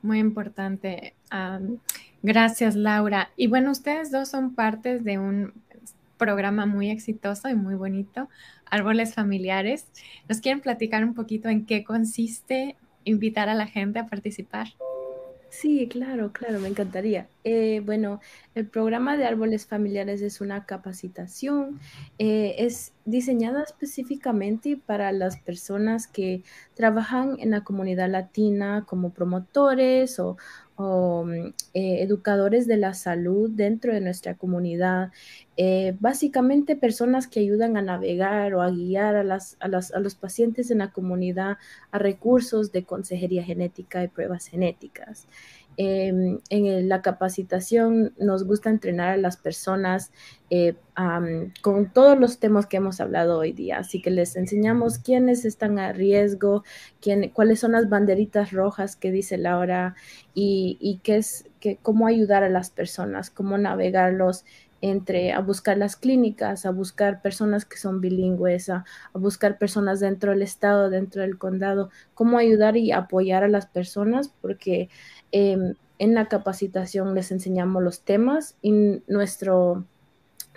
Muy 0.02 0.20
importante. 0.20 1.14
gracias, 2.24 2.76
Laura. 2.76 3.30
Y 3.36 3.48
bueno, 3.48 3.72
ustedes 3.72 4.12
dos 4.12 4.30
son 4.30 4.56
partes 4.56 5.04
de 5.04 5.20
un 5.20 5.54
programa 6.18 6.66
muy 6.66 6.90
exitoso 6.90 7.50
y 7.50 7.56
muy 7.56 7.76
bonito, 7.76 8.30
Árboles 8.66 9.16
Familiares. 9.16 9.88
¿Nos 10.30 10.40
quieren 10.40 10.62
platicar 10.62 11.04
un 11.04 11.16
poquito 11.16 11.50
en 11.50 11.66
qué 11.66 11.84
consiste 11.84 12.76
invitar 13.06 13.50
a 13.50 13.56
la 13.56 13.66
gente 13.66 14.00
a 14.00 14.06
participar? 14.06 14.68
Sí, 15.54 15.90
claro, 15.90 16.32
claro, 16.32 16.60
me 16.62 16.70
encantaría. 16.70 17.30
Eh, 17.44 17.82
bueno, 17.86 18.22
el 18.56 18.70
programa 18.70 19.18
de 19.18 19.26
árboles 19.26 19.68
familiares 19.68 20.22
es 20.22 20.40
una 20.40 20.66
capacitación, 20.66 21.78
eh, 22.20 22.56
es 22.60 22.94
diseñada 23.04 23.62
específicamente 23.64 24.78
para 24.78 25.12
las 25.12 25.38
personas 25.38 26.08
que 26.08 26.44
trabajan 26.74 27.36
en 27.40 27.52
la 27.52 27.66
comunidad 27.66 28.10
latina 28.10 28.86
como 28.88 29.12
promotores 29.14 30.20
o, 30.20 30.38
mm, 31.26 31.48
eh, 31.74 32.02
educadores 32.04 32.68
de 32.68 32.78
la 32.78 32.94
salud 32.94 33.50
dentro 33.50 33.94
de 33.94 34.02
nuestra 34.02 34.36
comunidad. 34.36 35.12
básicamente 36.00 36.76
personas 36.76 37.28
que 37.28 37.40
ayudan 37.40 37.78
a 37.78 37.84
navegar 37.84 38.56
o 38.56 38.62
a 38.64 38.72
guiar 38.72 39.16
a, 39.16 39.20
a, 39.20 39.68
las, 39.68 39.92
a 39.94 40.00
los 40.00 40.16
pacientes 40.16 40.72
en 40.72 40.80
la 40.80 40.92
comunidad 40.92 41.58
a 41.92 42.00
recursos 42.00 42.72
de 42.72 42.84
consejería 42.84 43.44
genética 43.44 44.04
y 44.04 44.08
pruebas 44.08 44.48
genéticas. 44.48 45.28
Em, 45.78 46.40
en 46.50 46.90
la 46.90 47.02
capacitación 47.02 48.14
nos 48.20 48.44
gusta 48.44 48.70
entrenar 48.70 49.10
a 49.10 49.18
las 49.18 49.38
personas 49.38 50.12
eh, 50.50 50.76
con 51.62 51.92
todos 51.94 52.20
los 52.20 52.40
temas 52.40 52.66
que 52.66 52.78
hemos 52.78 53.00
hablado 53.00 53.40
hoy 53.40 53.54
día. 53.54 53.80
Así 53.80 54.02
que 54.02 54.12
les 54.12 54.36
enseñamos 54.36 54.98
quiénes 55.00 55.46
están 55.46 55.80
a 55.80 55.94
riesgo, 55.94 56.64
quién, 57.00 57.30
cuáles 57.30 57.62
son 57.62 57.72
las 57.72 57.90
banderitas 57.90 58.52
rojas 58.52 58.98
que 58.98 59.12
dice 59.12 59.38
Laura 59.38 59.96
y, 60.34 61.00
qué 61.04 61.18
es, 61.18 61.46
que, 61.62 61.78
cómo 61.82 62.06
ayudar 62.06 62.44
a 62.44 62.50
las 62.50 62.70
personas, 62.70 63.30
cómo 63.30 63.58
navegarlos 63.58 64.44
entre 64.82 65.32
a 65.32 65.40
buscar 65.40 65.78
las 65.78 65.96
clínicas, 65.96 66.66
a 66.66 66.72
buscar 66.72 67.22
personas 67.22 67.66
que 67.66 67.78
son 67.78 68.02
bilingües, 68.02 68.70
a, 68.70 68.84
buscar 69.14 69.58
personas 69.58 70.00
dentro 70.00 70.32
del 70.32 70.42
estado, 70.42 70.90
dentro 70.90 71.22
del 71.22 71.38
condado, 71.38 71.90
cómo 72.14 72.38
ayudar 72.38 72.78
y 72.78 72.92
apoyar 72.92 73.44
a 73.44 73.48
las 73.48 73.68
personas, 73.68 74.30
porque 74.42 74.90
em, 75.32 75.76
en 76.00 76.16
la 76.16 76.28
capacitación 76.28 77.14
les 77.14 77.32
enseñamos 77.32 77.84
los 77.84 78.02
temas 78.02 78.56
y 78.62 78.72
nuestro, 79.08 79.86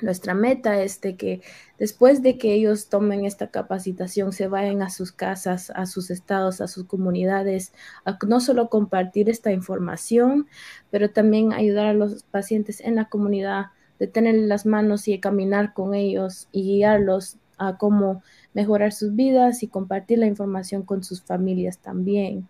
nuestra 0.01 0.33
meta 0.35 0.83
es 0.83 1.01
de 1.03 1.17
que 1.17 1.43
después 1.79 2.23
de 2.23 2.39
que 2.39 2.55
ellos 2.55 2.89
tomen 2.89 3.27
esta 3.27 3.49
capacitación 3.49 4.33
se 4.33 4.49
vayan 4.49 4.81
a 4.83 4.91
sus 4.91 5.13
casas, 5.13 5.71
a 5.75 5.87
sus 5.87 6.11
estados, 6.11 6.61
a 6.61 6.67
sus 6.67 6.87
comunidades, 6.87 7.73
a 8.05 8.17
no 8.27 8.41
solo 8.41 8.71
compartir 8.71 9.29
esta 9.29 9.53
información, 9.53 10.47
pero 10.91 11.11
también 11.11 11.53
ayudar 11.53 11.87
a 11.87 11.95
los 11.95 12.23
pacientes 12.25 12.81
en 12.81 12.95
la 12.95 13.11
comunidad 13.11 13.67
de 13.99 14.07
tener 14.07 14.35
las 14.35 14.67
manos 14.67 15.07
y 15.09 15.19
caminar 15.19 15.75
con 15.75 15.95
ellos 15.95 16.49
y 16.53 16.63
guiarlos 16.63 17.37
a 17.59 17.77
cómo 17.77 18.23
mejorar 18.53 18.93
sus 18.93 19.15
vidas 19.15 19.63
y 19.63 19.69
compartir 19.69 20.19
la 20.19 20.27
información 20.27 20.83
con 20.83 21.05
sus 21.05 21.23
familias 21.23 21.79
también. 21.79 22.49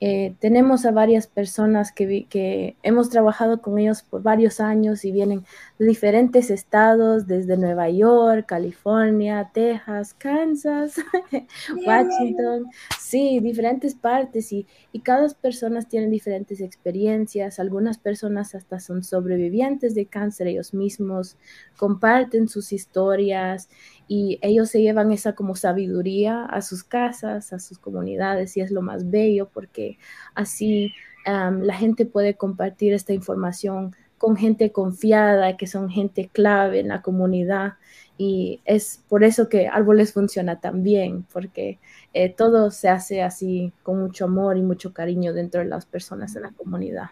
Eh, 0.00 0.34
tenemos 0.40 0.84
a 0.84 0.90
varias 0.90 1.26
personas 1.26 1.92
que, 1.92 2.26
que, 2.28 2.76
hemos 2.82 3.10
trabajado 3.10 3.62
con 3.62 3.78
ellos 3.78 4.02
por 4.02 4.22
varios 4.22 4.60
años 4.60 5.04
y 5.04 5.12
vienen 5.12 5.44
de 5.78 5.86
diferentes 5.86 6.50
estados, 6.50 7.26
desde 7.26 7.56
Nueva 7.56 7.88
York, 7.88 8.46
California, 8.46 9.50
Texas, 9.54 10.14
Kansas, 10.14 10.96
Washington. 11.86 12.66
Sí, 13.14 13.38
diferentes 13.38 13.94
partes 13.94 14.52
y, 14.52 14.66
y 14.90 14.98
cada 15.02 15.28
persona 15.34 15.82
tiene 15.82 16.08
diferentes 16.08 16.60
experiencias. 16.60 17.60
Algunas 17.60 17.96
personas 17.98 18.56
hasta 18.56 18.80
son 18.80 19.04
sobrevivientes 19.04 19.94
de 19.94 20.06
cáncer 20.06 20.48
ellos 20.48 20.74
mismos, 20.74 21.36
comparten 21.76 22.48
sus 22.48 22.72
historias 22.72 23.68
y 24.08 24.40
ellos 24.42 24.68
se 24.70 24.82
llevan 24.82 25.12
esa 25.12 25.34
como 25.36 25.54
sabiduría 25.54 26.44
a 26.44 26.60
sus 26.60 26.82
casas, 26.82 27.52
a 27.52 27.60
sus 27.60 27.78
comunidades 27.78 28.56
y 28.56 28.62
es 28.62 28.72
lo 28.72 28.82
más 28.82 29.08
bello 29.08 29.48
porque 29.48 29.98
así 30.34 30.92
la 31.24 31.74
gente 31.74 32.06
puede 32.06 32.34
compartir 32.36 32.92
esta 32.94 33.12
información 33.14 33.94
con 34.18 34.36
gente 34.36 34.72
confiada, 34.72 35.56
que 35.56 35.66
son 35.66 35.90
gente 35.90 36.28
clave 36.32 36.80
en 36.80 36.88
la 36.88 37.02
comunidad. 37.02 37.74
Y 38.16 38.60
es 38.64 39.02
por 39.08 39.24
eso 39.24 39.48
que 39.48 39.68
Árboles 39.68 40.12
funciona 40.12 40.60
tan 40.60 40.82
bien, 40.82 41.26
porque 41.32 41.78
eh, 42.12 42.28
todo 42.28 42.70
se 42.70 42.88
hace 42.88 43.22
así 43.22 43.72
con 43.82 44.00
mucho 44.00 44.26
amor 44.26 44.56
y 44.56 44.62
mucho 44.62 44.92
cariño 44.92 45.32
dentro 45.32 45.60
de 45.60 45.66
las 45.66 45.84
personas 45.84 46.36
en 46.36 46.42
la 46.42 46.52
comunidad. 46.52 47.10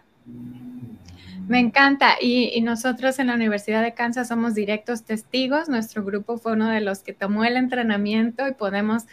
Me 1.47 1.59
encanta. 1.59 2.15
Y, 2.21 2.61
nosotros 2.61 3.19
en 3.19 3.27
la 3.27 3.35
Universidad 3.35 3.83
de 3.83 3.93
Kansas 3.93 4.29
somos 4.29 4.55
directos 4.55 5.03
testigos. 5.03 5.67
Nuestro 5.67 6.03
grupo 6.03 6.37
fue 6.37 6.53
uno 6.53 6.69
de 6.69 6.79
los 6.79 6.99
que 6.99 7.13
tomó 7.13 7.43
el 7.43 7.57
entrenamiento 7.57 8.47
y 8.47 8.53
podemos 8.53 9.03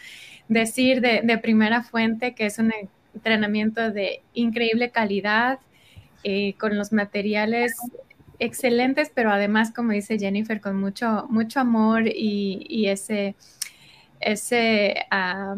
decir 0.47 1.01
de, 1.01 1.21
de 1.23 1.37
primera 1.37 1.83
fuente 1.83 2.33
que 2.33 2.45
es 2.45 2.57
un 2.57 2.71
entrenamiento 3.13 3.91
de 3.91 4.21
increíble 4.33 4.91
calidad, 4.91 5.59
eh, 6.23 6.53
con 6.57 6.77
los 6.77 6.91
materiales 6.91 7.75
excelentes, 8.39 9.11
pero 9.13 9.31
además, 9.31 9.71
como 9.71 9.91
dice 9.91 10.17
Jennifer, 10.17 10.59
con 10.61 10.79
mucho, 10.79 11.27
mucho 11.29 11.59
amor 11.59 12.07
y, 12.07 12.87
ese, 12.87 13.35
ese 14.19 14.95
ah, 15.11 15.57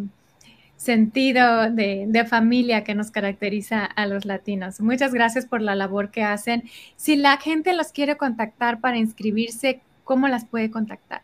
sentido 0.75 1.71
de, 1.71 2.05
de, 2.07 2.25
familia 2.25 2.83
que 2.83 2.93
nos 2.93 3.09
caracteriza 3.09 3.85
a 3.85 4.05
los 4.05 4.25
latinos. 4.25 4.81
Muchas 4.81 5.13
gracias 5.13 5.45
por 5.45 5.61
la 5.61 5.75
labor 5.75 6.11
que 6.11 6.23
hacen. 6.23 6.63
Si 6.97 7.15
la 7.15 7.37
gente 7.37 7.73
los 7.73 7.93
quiere 7.93 8.17
contactar 8.17 8.81
para 8.81 8.97
inscribirse, 8.97 9.81
¿cómo 10.03 10.27
las 10.27 10.45
puede 10.45 10.69
contactar? 10.69 11.21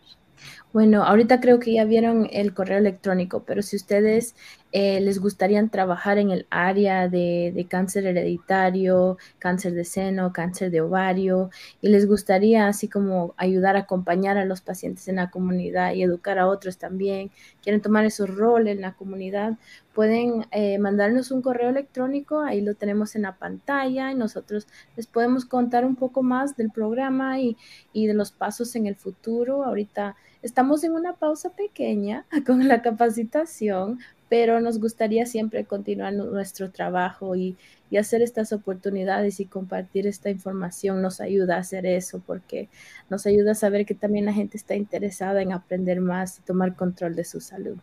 Bueno, 0.71 1.03
ahorita 1.03 1.39
creo 1.39 1.59
que 1.59 1.73
ya 1.73 1.83
vieron 1.83 2.27
el 2.31 2.53
correo 2.53 2.77
electrónico, 2.77 3.43
pero 3.43 3.63
si 3.63 3.75
ustedes 3.75 4.35
eh, 4.71 4.99
les 5.01 5.17
gustaría 5.19 5.65
trabajar 5.67 6.19
en 6.19 6.29
el 6.29 6.45
área 6.51 7.07
de, 7.09 7.65
cáncer 7.67 8.05
hereditario, 8.05 9.17
cáncer 9.39 9.73
de 9.73 9.83
seno, 9.83 10.31
cáncer 10.31 10.69
de 10.69 10.81
ovario, 10.81 11.49
y 11.81 11.89
les 11.89 12.05
gustaría 12.07 12.67
así 12.67 12.87
como 12.87 13.33
ayudar 13.37 13.77
a 13.77 13.79
acompañar 13.79 14.37
a 14.37 14.45
los 14.45 14.61
pacientes 14.61 15.07
en 15.07 15.15
la 15.15 15.31
comunidad 15.31 15.93
y 15.93 16.03
educar 16.03 16.37
a 16.37 16.47
otros 16.47 16.77
también, 16.77 17.31
quieren 17.63 17.81
tomar 17.81 18.05
esos 18.05 18.29
roles 18.29 18.75
en 18.75 18.81
la 18.81 18.93
comunidad, 18.93 19.57
pueden 19.95 20.45
eh, 20.51 20.77
mandarnos 20.77 21.31
un 21.31 21.41
correo 21.41 21.69
electrónico, 21.69 22.41
ahí 22.41 22.61
lo 22.61 22.75
tenemos 22.75 23.15
en 23.15 23.23
la 23.23 23.37
pantalla 23.37 24.11
y 24.11 24.15
nosotros 24.15 24.67
les 24.95 25.07
podemos 25.07 25.45
contar 25.45 25.83
un 25.83 25.95
poco 25.95 26.21
más 26.21 26.55
del 26.57 26.69
programa 26.69 27.39
y, 27.39 27.57
y 27.91 28.05
de 28.05 28.13
los 28.13 28.31
pasos 28.31 28.75
en 28.75 28.85
el 28.85 28.95
futuro. 28.95 29.63
Ahorita 29.63 30.15
estamos 30.41 30.83
en 30.83 30.93
una 30.93 31.13
pausa 31.13 31.49
pequeña 31.49 32.25
con 32.45 32.67
la 32.67 32.81
capacitación 32.81 33.99
pero 34.29 34.61
nos 34.61 34.79
gustaría 34.79 35.25
siempre 35.25 35.65
continuar 35.65 36.13
nuestro 36.13 36.71
trabajo 36.71 37.35
y, 37.35 37.57
hacer 37.99 38.21
estas 38.21 38.53
oportunidades 38.53 39.39
y 39.39 39.45
compartir 39.45 40.05
esta 40.05 40.29
información 40.29 41.01
nos 41.01 41.19
ayuda 41.19 41.55
a 41.55 41.61
hacer 41.61 41.87
eso 41.87 42.21
porque 42.23 42.69
nos 43.09 43.25
ayuda 43.25 43.53
a 43.53 43.55
saber 43.55 43.83
que 43.87 43.95
también 43.95 44.25
la 44.25 44.33
gente 44.33 44.57
está 44.57 44.75
interesada 44.75 45.41
en 45.41 45.51
aprender 45.51 45.99
más 45.99 46.37
y 46.37 46.43
tomar 46.43 46.75
control 46.75 47.15
de 47.15 47.23
su 47.23 47.41
salud. 47.41 47.79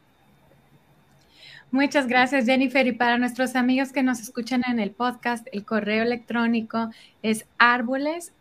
Muchas 1.73 2.07
gracias, 2.07 2.47
Jennifer. 2.47 2.87
Y 2.87 2.93
para 2.93 3.19
nuestros 3.19 3.57
amigos 3.57 3.91
que 3.91 4.05
nos 4.05 4.21
escuchan 4.21 4.63
en 4.71 4.79
el 4.79 4.93
podcast, 4.93 5.49
el 5.51 5.65
correo 5.65 6.05
electrónico 6.05 6.91
es 7.23 7.45
árboles 7.59 8.33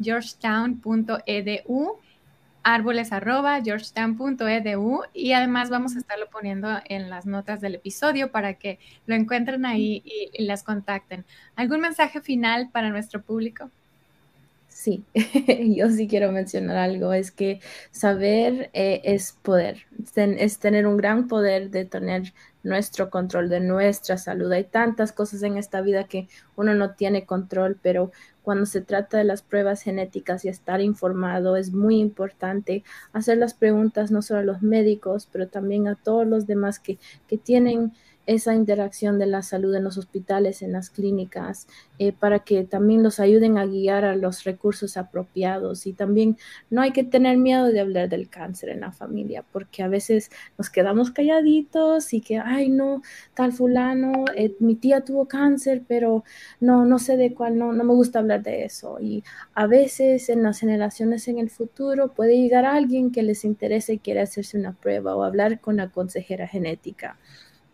georgetown.edu 0.00 1.98
y 5.14 5.32
además 5.32 5.70
vamos 5.70 5.94
a 5.94 6.00
estarlo 6.00 6.26
poniendo 6.26 6.68
en 6.86 7.08
las 7.08 7.24
notas 7.24 7.60
del 7.60 7.76
episodio 7.76 8.32
para 8.32 8.54
que 8.54 8.80
lo 9.06 9.14
encuentren 9.14 9.64
ahí 9.64 10.02
y, 10.04 10.44
las 10.44 10.64
contacten. 10.64 11.24
¿Algún 11.54 11.80
mensaje 11.80 12.20
final 12.20 12.68
para 12.72 12.90
nuestro 12.90 13.22
público? 13.22 13.70
Sí, 14.68 15.04
yo 15.76 15.88
sí 15.90 16.08
quiero 16.08 16.32
mencionar 16.32 16.76
algo, 16.76 17.12
es 17.12 17.30
que 17.30 17.60
saber 17.92 18.68
eh, 18.72 19.00
es 19.04 19.36
poder, 19.42 19.86
es 20.16 20.58
tener 20.58 20.88
un 20.88 20.96
gran 20.96 21.28
poder 21.28 21.70
de 21.70 21.84
tener 21.84 22.34
nuestro 22.66 23.10
control 23.10 23.48
de 23.48 23.60
nuestra 23.60 24.18
salud. 24.18 24.50
Hay 24.52 24.64
tantas 24.64 25.12
cosas 25.12 25.42
en 25.42 25.56
esta 25.56 25.80
vida 25.80 26.04
que 26.04 26.28
uno 26.56 26.74
no 26.74 26.94
tiene 26.94 27.24
control, 27.24 27.78
pero 27.80 28.10
cuando 28.42 28.66
se 28.66 28.80
trata 28.80 29.18
de 29.18 29.24
las 29.24 29.42
pruebas 29.42 29.82
genéticas 29.82 30.44
y 30.44 30.48
estar 30.48 30.80
informado, 30.80 31.56
es 31.56 31.72
muy 31.72 31.98
importante 31.98 32.84
hacer 33.12 33.38
las 33.38 33.54
preguntas 33.54 34.10
no 34.10 34.20
solo 34.20 34.40
a 34.40 34.44
los 34.44 34.62
médicos, 34.62 35.28
pero 35.30 35.48
también 35.48 35.86
a 35.88 35.94
todos 35.94 36.26
los 36.26 36.46
demás 36.46 36.78
que, 36.78 36.98
que 37.28 37.38
tienen 37.38 37.92
esa 38.26 38.54
interacción 38.54 39.18
de 39.18 39.26
la 39.26 39.42
salud 39.42 39.74
en 39.74 39.84
los 39.84 39.98
hospitales, 39.98 40.62
en 40.62 40.72
las 40.72 40.90
clínicas, 40.90 41.68
eh, 41.98 42.12
para 42.12 42.40
que 42.40 42.64
también 42.64 43.02
los 43.02 43.20
ayuden 43.20 43.56
a 43.56 43.66
guiar 43.66 44.04
a 44.04 44.16
los 44.16 44.44
recursos 44.44 44.96
apropiados. 44.96 45.86
Y 45.86 45.92
también 45.92 46.36
no 46.70 46.82
hay 46.82 46.92
que 46.92 47.04
tener 47.04 47.38
miedo 47.38 47.66
de 47.66 47.80
hablar 47.80 48.08
del 48.08 48.28
cáncer 48.28 48.70
en 48.70 48.80
la 48.80 48.92
familia, 48.92 49.44
porque 49.52 49.82
a 49.82 49.88
veces 49.88 50.30
nos 50.58 50.70
quedamos 50.70 51.10
calladitos 51.10 52.12
y 52.12 52.20
que, 52.20 52.38
ay, 52.38 52.68
no, 52.68 53.02
tal 53.34 53.52
fulano, 53.52 54.24
eh, 54.36 54.54
mi 54.60 54.74
tía 54.74 55.02
tuvo 55.02 55.26
cáncer, 55.26 55.82
pero 55.86 56.24
no, 56.60 56.84
no 56.84 56.98
sé 56.98 57.16
de 57.16 57.32
cuál, 57.34 57.58
no, 57.58 57.72
no 57.72 57.84
me 57.84 57.94
gusta 57.94 58.18
hablar 58.18 58.42
de 58.42 58.64
eso. 58.64 58.98
Y 59.00 59.22
a 59.54 59.66
veces 59.66 60.28
en 60.28 60.42
las 60.42 60.60
generaciones 60.60 61.28
en 61.28 61.38
el 61.38 61.50
futuro 61.50 62.12
puede 62.12 62.36
llegar 62.36 62.64
alguien 62.64 63.12
que 63.12 63.22
les 63.22 63.44
interese 63.44 63.94
y 63.94 63.98
quiere 63.98 64.20
hacerse 64.20 64.58
una 64.58 64.72
prueba 64.72 65.14
o 65.16 65.22
hablar 65.22 65.60
con 65.60 65.76
la 65.76 65.90
consejera 65.90 66.48
genética 66.48 67.16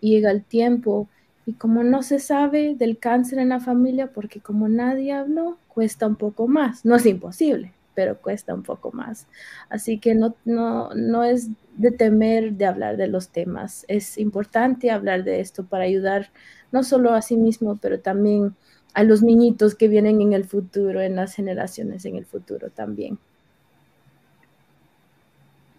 llega 0.08 0.30
el 0.30 0.42
tiempo 0.42 1.08
y 1.46 1.54
como 1.54 1.82
no 1.82 2.02
se 2.02 2.18
sabe 2.18 2.74
del 2.76 2.98
cáncer 2.98 3.38
en 3.38 3.48
la 3.48 3.60
familia, 3.60 4.08
porque 4.08 4.40
como 4.40 4.68
nadie 4.68 5.12
habló, 5.12 5.58
cuesta 5.68 6.06
un 6.06 6.16
poco 6.16 6.46
más. 6.46 6.84
No 6.84 6.94
es 6.94 7.06
imposible, 7.06 7.72
pero 7.94 8.18
cuesta 8.18 8.54
un 8.54 8.62
poco 8.62 8.92
más. 8.92 9.26
Así 9.68 9.98
que 9.98 10.14
no, 10.14 10.36
no, 10.44 10.94
no 10.94 11.24
es 11.24 11.48
de 11.76 11.90
temer 11.90 12.52
de 12.52 12.66
hablar 12.66 12.96
de 12.96 13.08
los 13.08 13.30
temas. 13.30 13.84
Es 13.88 14.18
importante 14.18 14.90
hablar 14.90 15.24
de 15.24 15.40
esto 15.40 15.64
para 15.64 15.84
ayudar 15.84 16.30
no 16.70 16.84
solo 16.84 17.12
a 17.12 17.22
sí 17.22 17.36
mismo, 17.36 17.76
pero 17.76 18.00
también 18.00 18.54
a 18.94 19.02
los 19.02 19.22
niñitos 19.22 19.74
que 19.74 19.88
vienen 19.88 20.20
en 20.20 20.32
el 20.32 20.44
futuro, 20.44 21.00
en 21.00 21.16
las 21.16 21.34
generaciones 21.34 22.04
en 22.04 22.16
el 22.16 22.26
futuro 22.26 22.70
también. 22.70 23.18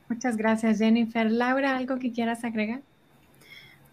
Muchas 0.09 0.35
gracias, 0.35 0.79
Jennifer. 0.79 1.31
Laura, 1.31 1.77
¿algo 1.77 1.97
que 1.97 2.11
quieras 2.11 2.43
agregar? 2.43 2.81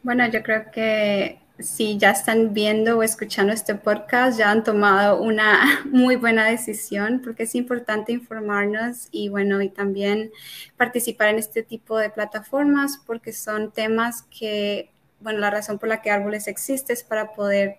Bueno, 0.03 0.27
yo 0.31 0.43
creo 0.43 0.71
que 0.71 1.41
si 1.59 1.99
ya 1.99 2.11
están 2.13 2.55
viendo 2.55 2.99
o 2.99 3.03
escuchando 3.03 3.53
este 3.53 3.75
podcast, 3.75 4.39
ya 4.39 4.51
han 4.51 4.65
tomado 4.65 5.21
una 5.21 5.83
muy 5.85 6.17
buena 6.17 6.47
decisión 6.47 7.21
porque 7.23 7.43
es 7.45 7.55
importante 7.55 8.13
informarnos 8.13 9.09
y 9.11 9.29
bueno, 9.29 9.61
y 9.61 9.69
también 9.69 10.33
participar 10.79 11.29
en 11.29 11.39
este 11.39 11.63
tipo 11.63 11.99
de 11.99 12.09
plataformas 12.09 12.99
porque 13.07 13.35
son 13.35 13.73
temas 13.73 14.23
que, 14.23 14.91
bueno, 15.21 15.41
la 15.41 15.51
razón 15.51 15.79
por 15.79 15.91
la 15.91 16.01
que 16.01 16.11
Árboles 16.11 16.49
existe 16.49 16.95
es 16.95 17.05
para 17.05 17.33
poder 17.35 17.77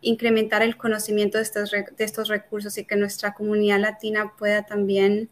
incrementar 0.00 0.62
el 0.62 0.76
conocimiento 0.76 1.38
de 1.38 1.44
estos, 1.44 1.70
de 1.70 2.04
estos 2.04 2.28
recursos 2.28 2.76
y 2.76 2.84
que 2.84 2.96
nuestra 2.96 3.34
comunidad 3.34 3.78
latina 3.78 4.32
pueda 4.36 4.64
también 4.64 5.30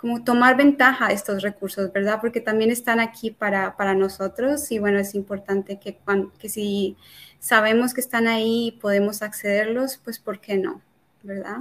como 0.00 0.24
tomar 0.24 0.56
ventaja 0.56 1.08
de 1.08 1.14
estos 1.14 1.42
recursos, 1.42 1.92
¿verdad? 1.92 2.20
Porque 2.22 2.40
también 2.40 2.70
están 2.70 3.00
aquí 3.00 3.30
para, 3.30 3.76
para 3.76 3.94
nosotros 3.94 4.72
y 4.72 4.78
bueno, 4.78 4.98
es 4.98 5.14
importante 5.14 5.78
que, 5.78 5.98
que 6.38 6.48
si 6.48 6.96
sabemos 7.38 7.92
que 7.92 8.00
están 8.00 8.26
ahí 8.26 8.68
y 8.68 8.72
podemos 8.72 9.20
accederlos, 9.20 9.98
pues 10.02 10.18
¿por 10.18 10.40
qué 10.40 10.56
no? 10.56 10.80
¿Verdad? 11.22 11.58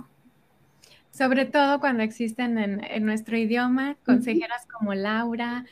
Sobre 1.11 1.45
todo 1.45 1.81
cuando 1.81 2.01
existen 2.01 2.57
en, 2.57 2.81
en 2.81 3.05
nuestro 3.05 3.35
idioma, 3.35 3.97
consejeras 4.05 4.65
como 4.67 4.93
Laura, 4.93 5.65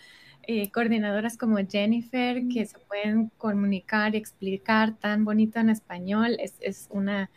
eh, 0.44 0.70
coordinadoras 0.72 1.38
como 1.38 1.58
Jennifer, 1.66 2.50
que 2.50 2.66
se 2.66 2.80
pueden 2.80 3.32
comunicar 3.38 4.14
y 4.14 4.18
explicar 4.18 4.98
tan 4.98 5.24
bonito 5.24 5.60
en 5.60 5.70
español, 5.70 6.36
es, 6.40 6.56
es 6.60 6.88
una 6.90 7.30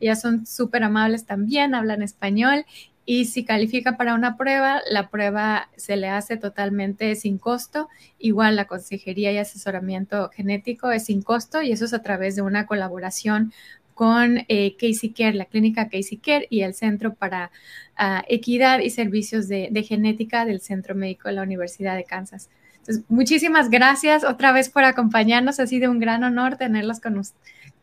Ellas 0.00 0.22
son 0.22 0.46
súper 0.46 0.82
amables 0.82 1.26
también, 1.26 1.74
hablan 1.74 2.00
español 2.00 2.64
y 3.12 3.24
si 3.24 3.44
califica 3.44 3.96
para 3.96 4.14
una 4.14 4.36
prueba, 4.36 4.82
la 4.88 5.10
prueba 5.10 5.68
se 5.76 5.96
le 5.96 6.08
hace 6.08 6.36
totalmente 6.36 7.14
sin 7.16 7.38
costo. 7.38 7.88
Igual 8.18 8.56
la 8.56 8.66
consejería 8.66 9.32
y 9.32 9.38
asesoramiento 9.38 10.30
genético 10.30 10.92
es 10.92 11.06
sin 11.06 11.20
costo 11.20 11.60
y 11.60 11.72
eso 11.72 11.86
es 11.86 11.92
a 11.92 12.02
través 12.02 12.36
de 12.36 12.42
una 12.42 12.66
colaboración 12.66 13.52
con 14.00 14.46
eh, 14.48 14.76
Casey 14.80 15.10
Care, 15.10 15.34
la 15.34 15.44
clínica 15.44 15.90
Casey 15.90 16.16
Care 16.16 16.46
y 16.48 16.62
el 16.62 16.72
Centro 16.72 17.12
para 17.12 17.50
ah, 17.98 18.24
Equidad 18.28 18.78
y 18.78 18.88
Servicios 18.88 19.46
de, 19.46 19.84
Genética 19.86 20.46
del 20.46 20.62
Centro 20.62 20.94
Médico 20.94 21.28
de 21.28 21.34
la 21.34 21.42
Universidad 21.42 21.96
de 21.96 22.04
Kansas. 22.04 22.48
Entonces, 22.78 23.04
muchísimas 23.10 23.68
gracias 23.68 24.24
otra 24.24 24.52
vez 24.52 24.70
por 24.70 24.84
acompañarnos. 24.84 25.60
Ha 25.60 25.66
sido 25.66 25.90
un 25.90 26.00
gran 26.00 26.24
honor 26.24 26.56
tenerlas 26.56 26.98
con 26.98 27.20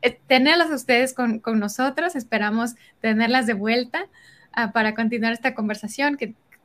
eh, 0.01 0.19
tenerlas 0.25 0.71
a 0.71 0.73
ustedes 0.73 1.13
con, 1.13 1.39
nosotros. 1.59 2.15
Esperamos 2.15 2.73
tenerlas 2.99 3.45
de 3.45 3.53
vuelta 3.53 4.07
ah, 4.53 4.71
para 4.71 4.95
continuar 4.95 5.33
esta 5.33 5.53
conversación, 5.53 6.17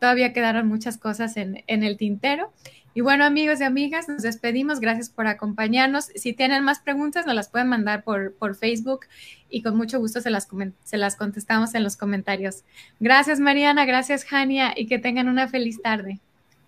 todavía 0.03 0.33
quedaron 0.33 0.67
muchas 0.67 0.99
cosas 0.99 1.37
en, 1.37 1.63
en 1.69 1.85
el 1.85 1.97
tintero. 1.97 2.53
Y 2.93 3.03
bueno, 3.03 3.25
amigos 3.25 3.61
y 3.61 3.63
amigas, 3.63 4.09
nos 4.09 4.23
despedimos. 4.23 4.81
Gracias 4.81 5.09
por 5.11 5.29
acompañarnos. 5.29 6.07
Si 6.07 6.33
tienen 6.33 6.65
más 6.65 6.81
preguntas, 6.81 7.25
nos 7.25 7.37
las 7.37 7.49
pueden 7.49 7.69
mandar 7.69 8.03
por, 8.03 8.35
por 8.35 8.57
Facebook 8.57 9.07
y 9.49 9.63
con 9.63 9.77
mucho 9.77 10.01
gusto 10.01 10.21
se 10.21 10.31
las, 10.31 10.49
se 10.83 10.99
las 10.99 11.15
contestamos 11.15 11.77
en 11.77 11.85
los 11.85 11.97
comentarios. 11.97 12.65
Gracias, 12.99 13.39
Mariana. 13.39 13.85
Gracias, 13.85 14.25
Jania. 14.25 14.75
Y 14.75 14.89
que 14.89 14.99
tengan 14.99 15.29
una 15.29 15.47
feliz 15.47 15.81
tarde. 15.81 16.19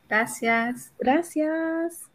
Gracias. 0.09 0.93
Gracias. 1.01 2.14